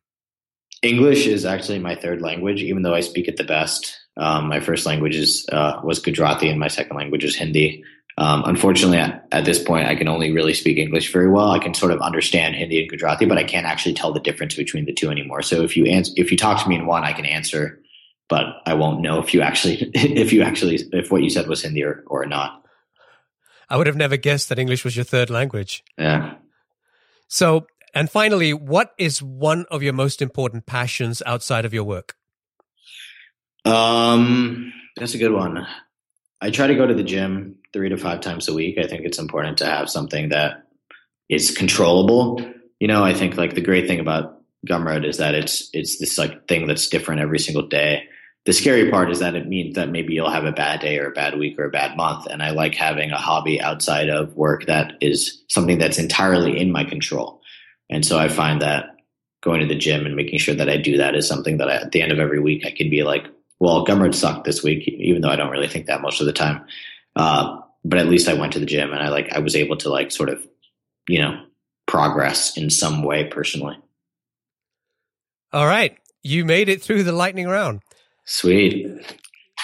English 0.82 1.26
is 1.26 1.46
actually 1.46 1.80
my 1.80 1.96
third 1.96 2.22
language, 2.22 2.62
even 2.62 2.84
though 2.84 2.94
I 2.94 3.02
speak 3.02 3.28
it 3.28 3.38
the 3.38 3.44
best. 3.44 4.00
Um, 4.16 4.48
my 4.48 4.60
first 4.60 4.86
language 4.86 5.16
is, 5.16 5.46
uh, 5.52 5.82
was 5.84 6.00
Gujarati, 6.00 6.50
and 6.50 6.60
my 6.60 6.68
second 6.68 6.96
language 6.96 7.24
is 7.24 7.36
Hindi. 7.36 7.84
Um, 8.20 8.44
unfortunately, 8.46 8.98
at, 8.98 9.46
this 9.46 9.64
point, 9.64 9.88
I 9.88 9.96
can 9.96 10.08
only 10.08 10.32
really 10.32 10.56
speak 10.56 10.80
English 10.80 11.14
very 11.14 11.30
well. 11.30 11.52
I 11.52 11.60
can 11.60 11.76
sort 11.76 11.92
of 11.92 12.02
understand 12.02 12.56
Hindi 12.56 12.82
and 12.82 12.90
Gujarati, 12.90 13.26
but 13.26 13.38
I 13.38 13.44
can't 13.44 13.68
actually 13.68 13.94
tell 13.94 14.12
the 14.12 14.20
difference 14.20 14.56
between 14.56 14.86
the 14.86 14.94
two 14.94 15.12
anymore. 15.12 15.44
So 15.44 15.62
if 15.62 15.78
you 15.78 15.86
answer, 15.86 16.14
if 16.16 16.32
you 16.32 16.38
talk 16.38 16.62
to 16.64 16.70
me 16.70 16.76
in 16.76 16.88
one, 16.88 17.04
I 17.04 17.14
can 17.14 17.26
answer, 17.26 17.80
but 18.28 18.46
I 18.66 18.74
won't 18.74 19.02
know 19.02 19.20
if 19.20 19.36
you 19.36 19.42
actually 19.42 19.92
if 19.94 20.34
you 20.34 20.42
actually 20.42 20.80
if 20.94 21.12
what 21.12 21.22
you 21.22 21.30
said 21.30 21.48
was 21.48 21.62
Hindi 21.62 21.84
or, 21.84 22.04
or 22.08 22.26
not. 22.26 22.64
I 23.70 23.78
would 23.78 23.88
have 23.88 23.96
never 23.96 24.18
guessed 24.18 24.50
that 24.50 24.58
English 24.58 24.84
was 24.84 24.96
your 24.96 25.06
third 25.06 25.30
language. 25.30 25.84
Yeah. 25.98 26.36
So, 27.28 27.68
and 27.94 28.10
finally, 28.10 28.54
what 28.54 28.94
is 28.98 29.22
one 29.22 29.66
of 29.70 29.84
your 29.84 29.94
most 29.94 30.22
important 30.22 30.66
passions 30.66 31.22
outside 31.26 31.66
of 31.66 31.74
your 31.74 31.84
work? 31.84 32.16
Um, 33.66 34.74
that's 34.96 35.14
a 35.14 35.18
good 35.18 35.34
one. 35.34 35.68
I 36.42 36.52
try 36.52 36.68
to 36.68 36.76
go 36.76 36.86
to 36.86 36.94
the 36.94 37.04
gym 37.04 37.56
three 37.74 37.90
to 37.90 37.98
five 37.98 38.22
times 38.22 38.48
a 38.48 38.54
week. 38.54 38.78
I 38.78 38.88
think 38.88 39.06
it's 39.06 39.20
important 39.20 39.58
to 39.60 39.66
have 39.66 39.90
something 39.90 40.30
that 40.30 40.68
is 41.30 41.56
controllable. 41.56 42.42
You 42.80 42.88
know, 42.88 43.04
I 43.04 43.14
think 43.14 43.38
like 43.38 43.56
the 43.56 43.62
great 43.62 43.88
thing 43.88 44.00
about 44.00 44.42
Gumroad 44.68 45.06
is 45.06 45.18
that 45.18 45.36
it's 45.36 45.70
it's 45.74 46.00
this 46.00 46.18
like 46.18 46.48
thing 46.48 46.68
that's 46.68 46.88
different 46.88 47.22
every 47.22 47.40
single 47.40 47.68
day. 47.68 48.04
The 48.46 48.54
scary 48.54 48.90
part 48.90 49.12
is 49.12 49.20
that 49.20 49.36
it 49.36 49.48
means 49.48 49.76
that 49.76 49.90
maybe 49.90 50.14
you'll 50.14 50.30
have 50.30 50.46
a 50.46 50.54
bad 50.54 50.80
day 50.80 51.00
or 51.00 51.08
a 51.08 51.14
bad 51.14 51.38
week 51.38 51.60
or 51.60 51.66
a 51.66 51.72
bad 51.72 51.98
month. 51.98 52.28
And 52.28 52.42
I 52.42 52.52
like 52.52 52.76
having 52.76 53.12
a 53.12 53.18
hobby 53.18 53.60
outside 53.60 54.10
of 54.10 54.36
work 54.36 54.68
that 54.68 54.94
is 55.02 55.44
something 55.50 55.78
that's 55.78 56.00
entirely 56.00 56.58
in 56.58 56.72
my 56.72 56.86
control. 56.86 57.42
And 57.90 58.06
so 58.06 58.18
I 58.18 58.30
find 58.30 58.62
that 58.62 58.96
going 59.42 59.60
to 59.60 59.68
the 59.68 59.76
gym 59.76 60.06
and 60.06 60.16
making 60.16 60.40
sure 60.40 60.56
that 60.56 60.70
I 60.70 60.78
do 60.78 60.98
that 60.98 61.16
is 61.16 61.28
something 61.28 61.58
that 61.58 61.70
I, 61.70 61.76
at 61.76 61.92
the 61.92 62.02
end 62.02 62.12
of 62.12 62.20
every 62.20 62.40
week 62.40 62.66
I 62.66 62.72
can 62.72 62.90
be 62.90 63.04
like, 63.04 63.26
well, 63.60 63.86
Gumroad 63.86 64.14
sucked 64.14 64.46
this 64.46 64.64
week, 64.64 64.88
even 64.88 65.22
though 65.22 65.30
I 65.30 65.36
don't 65.36 65.52
really 65.52 65.68
think 65.68 65.88
that 65.88 66.02
most 66.02 66.20
of 66.20 66.28
the 66.28 66.34
time. 66.34 66.66
Uh, 67.16 67.62
but 67.84 68.00
at 68.00 68.08
least 68.08 68.28
I 68.28 68.34
went 68.34 68.54
to 68.54 68.60
the 68.60 68.66
gym 68.66 68.92
and 68.92 69.02
I 69.02 69.10
like 69.10 69.32
I 69.34 69.40
was 69.40 69.56
able 69.56 69.78
to 69.78 69.90
like 69.90 70.12
sort 70.12 70.30
of, 70.30 70.46
you 71.08 71.20
know, 71.20 71.42
progress 71.88 72.58
in 72.58 72.70
some 72.70 73.02
way 73.02 73.26
personally. 73.26 73.78
All 75.54 75.66
right, 75.66 75.98
you 76.22 76.46
made 76.46 76.70
it 76.70 76.82
through 76.84 77.04
the 77.04 77.14
lightning 77.14 77.48
round. 77.48 77.82
Sweet. 78.26 78.88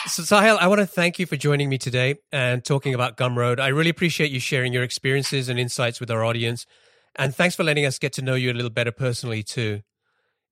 So 0.08 0.24
Sahil, 0.24 0.58
I 0.58 0.68
want 0.68 0.80
to 0.80 0.88
thank 0.88 1.20
you 1.20 1.26
for 1.26 1.38
joining 1.38 1.70
me 1.70 1.78
today 1.78 2.16
and 2.32 2.64
talking 2.64 2.94
about 2.94 3.18
Gumroad. 3.18 3.60
I 3.60 3.68
really 3.68 3.90
appreciate 3.90 4.32
you 4.32 4.40
sharing 4.40 4.74
your 4.74 4.84
experiences 4.84 5.50
and 5.50 5.60
insights 5.60 6.00
with 6.00 6.10
our 6.10 6.24
audience. 6.24 6.66
And 7.16 7.36
thanks 7.36 7.56
for 7.56 7.64
letting 7.64 7.86
us 7.86 8.00
get 8.00 8.14
to 8.14 8.22
know 8.22 8.36
you 8.36 8.52
a 8.52 8.54
little 8.54 8.72
better 8.72 8.92
personally 8.92 9.44
too. 9.44 9.82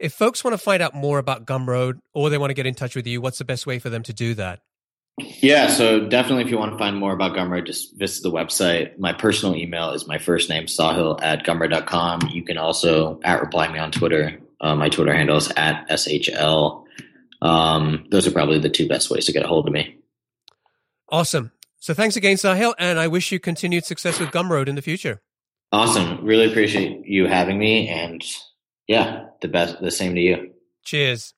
If 0.02 0.14
folks 0.14 0.44
want 0.44 0.54
to 0.54 0.58
find 0.58 0.82
out 0.82 0.96
more 0.96 1.20
about 1.20 1.46
Gumroad 1.46 2.00
or 2.14 2.32
they 2.32 2.40
want 2.40 2.50
to 2.50 2.56
get 2.56 2.66
in 2.66 2.74
touch 2.74 2.96
with 2.96 3.06
you, 3.06 3.22
what's 3.22 3.38
the 3.38 3.46
best 3.46 3.68
way 3.68 3.78
for 3.78 3.90
them 3.90 4.02
to 4.04 4.14
do 4.14 4.34
that? 4.34 4.62
Yeah, 5.20 5.68
so 5.68 6.08
definitely 6.08 6.44
if 6.46 6.50
you 6.50 6.58
want 6.58 6.72
to 6.72 6.78
find 6.78 6.98
more 6.98 7.14
about 7.14 7.36
Gumroad, 7.36 7.68
just 7.68 7.98
visit 7.98 8.24
the 8.24 8.32
website. 8.32 8.98
My 8.98 9.14
personal 9.14 9.56
email 9.56 9.92
is 9.92 10.08
my 10.08 10.18
first 10.18 10.50
name, 10.50 10.66
Sahil 10.66 11.20
at 11.22 11.46
gumroad.com. 11.46 12.30
You 12.32 12.44
can 12.44 12.58
also 12.58 13.20
at 13.24 13.42
reply 13.42 13.72
me 13.72 13.78
on 13.78 13.92
Twitter. 13.92 14.40
Uh, 14.60 14.76
my 14.76 14.90
Twitter 14.90 15.14
handle 15.14 15.38
is 15.38 15.52
at 15.56 15.88
SHL. 15.90 16.86
Um, 17.42 18.06
those 18.10 18.28
are 18.28 18.32
probably 18.32 18.58
the 18.58 18.70
two 18.70 18.88
best 18.88 19.12
ways 19.12 19.26
to 19.26 19.32
get 19.32 19.44
a 19.44 19.48
hold 19.48 19.68
of 19.68 19.74
me. 19.74 19.98
Awesome. 21.10 21.52
So 21.80 21.94
thanks 21.94 22.16
again, 22.16 22.38
Sahil, 22.38 22.74
and 22.80 23.00
I 23.00 23.08
wish 23.08 23.32
you 23.32 23.40
continued 23.40 23.86
success 23.86 24.20
with 24.20 24.30
Gumroad 24.30 24.68
in 24.68 24.76
the 24.76 24.82
future. 24.82 25.22
Awesome. 25.72 26.24
Really 26.26 26.50
appreciate 26.50 27.06
you 27.06 27.28
having 27.28 27.60
me 27.60 27.88
and 27.88 28.24
yeah, 28.92 29.28
the 29.40 29.48
best 29.48 29.80
the 29.80 29.90
same 29.90 30.16
to 30.16 30.22
you. 30.22 30.52
Cheers. 30.84 31.34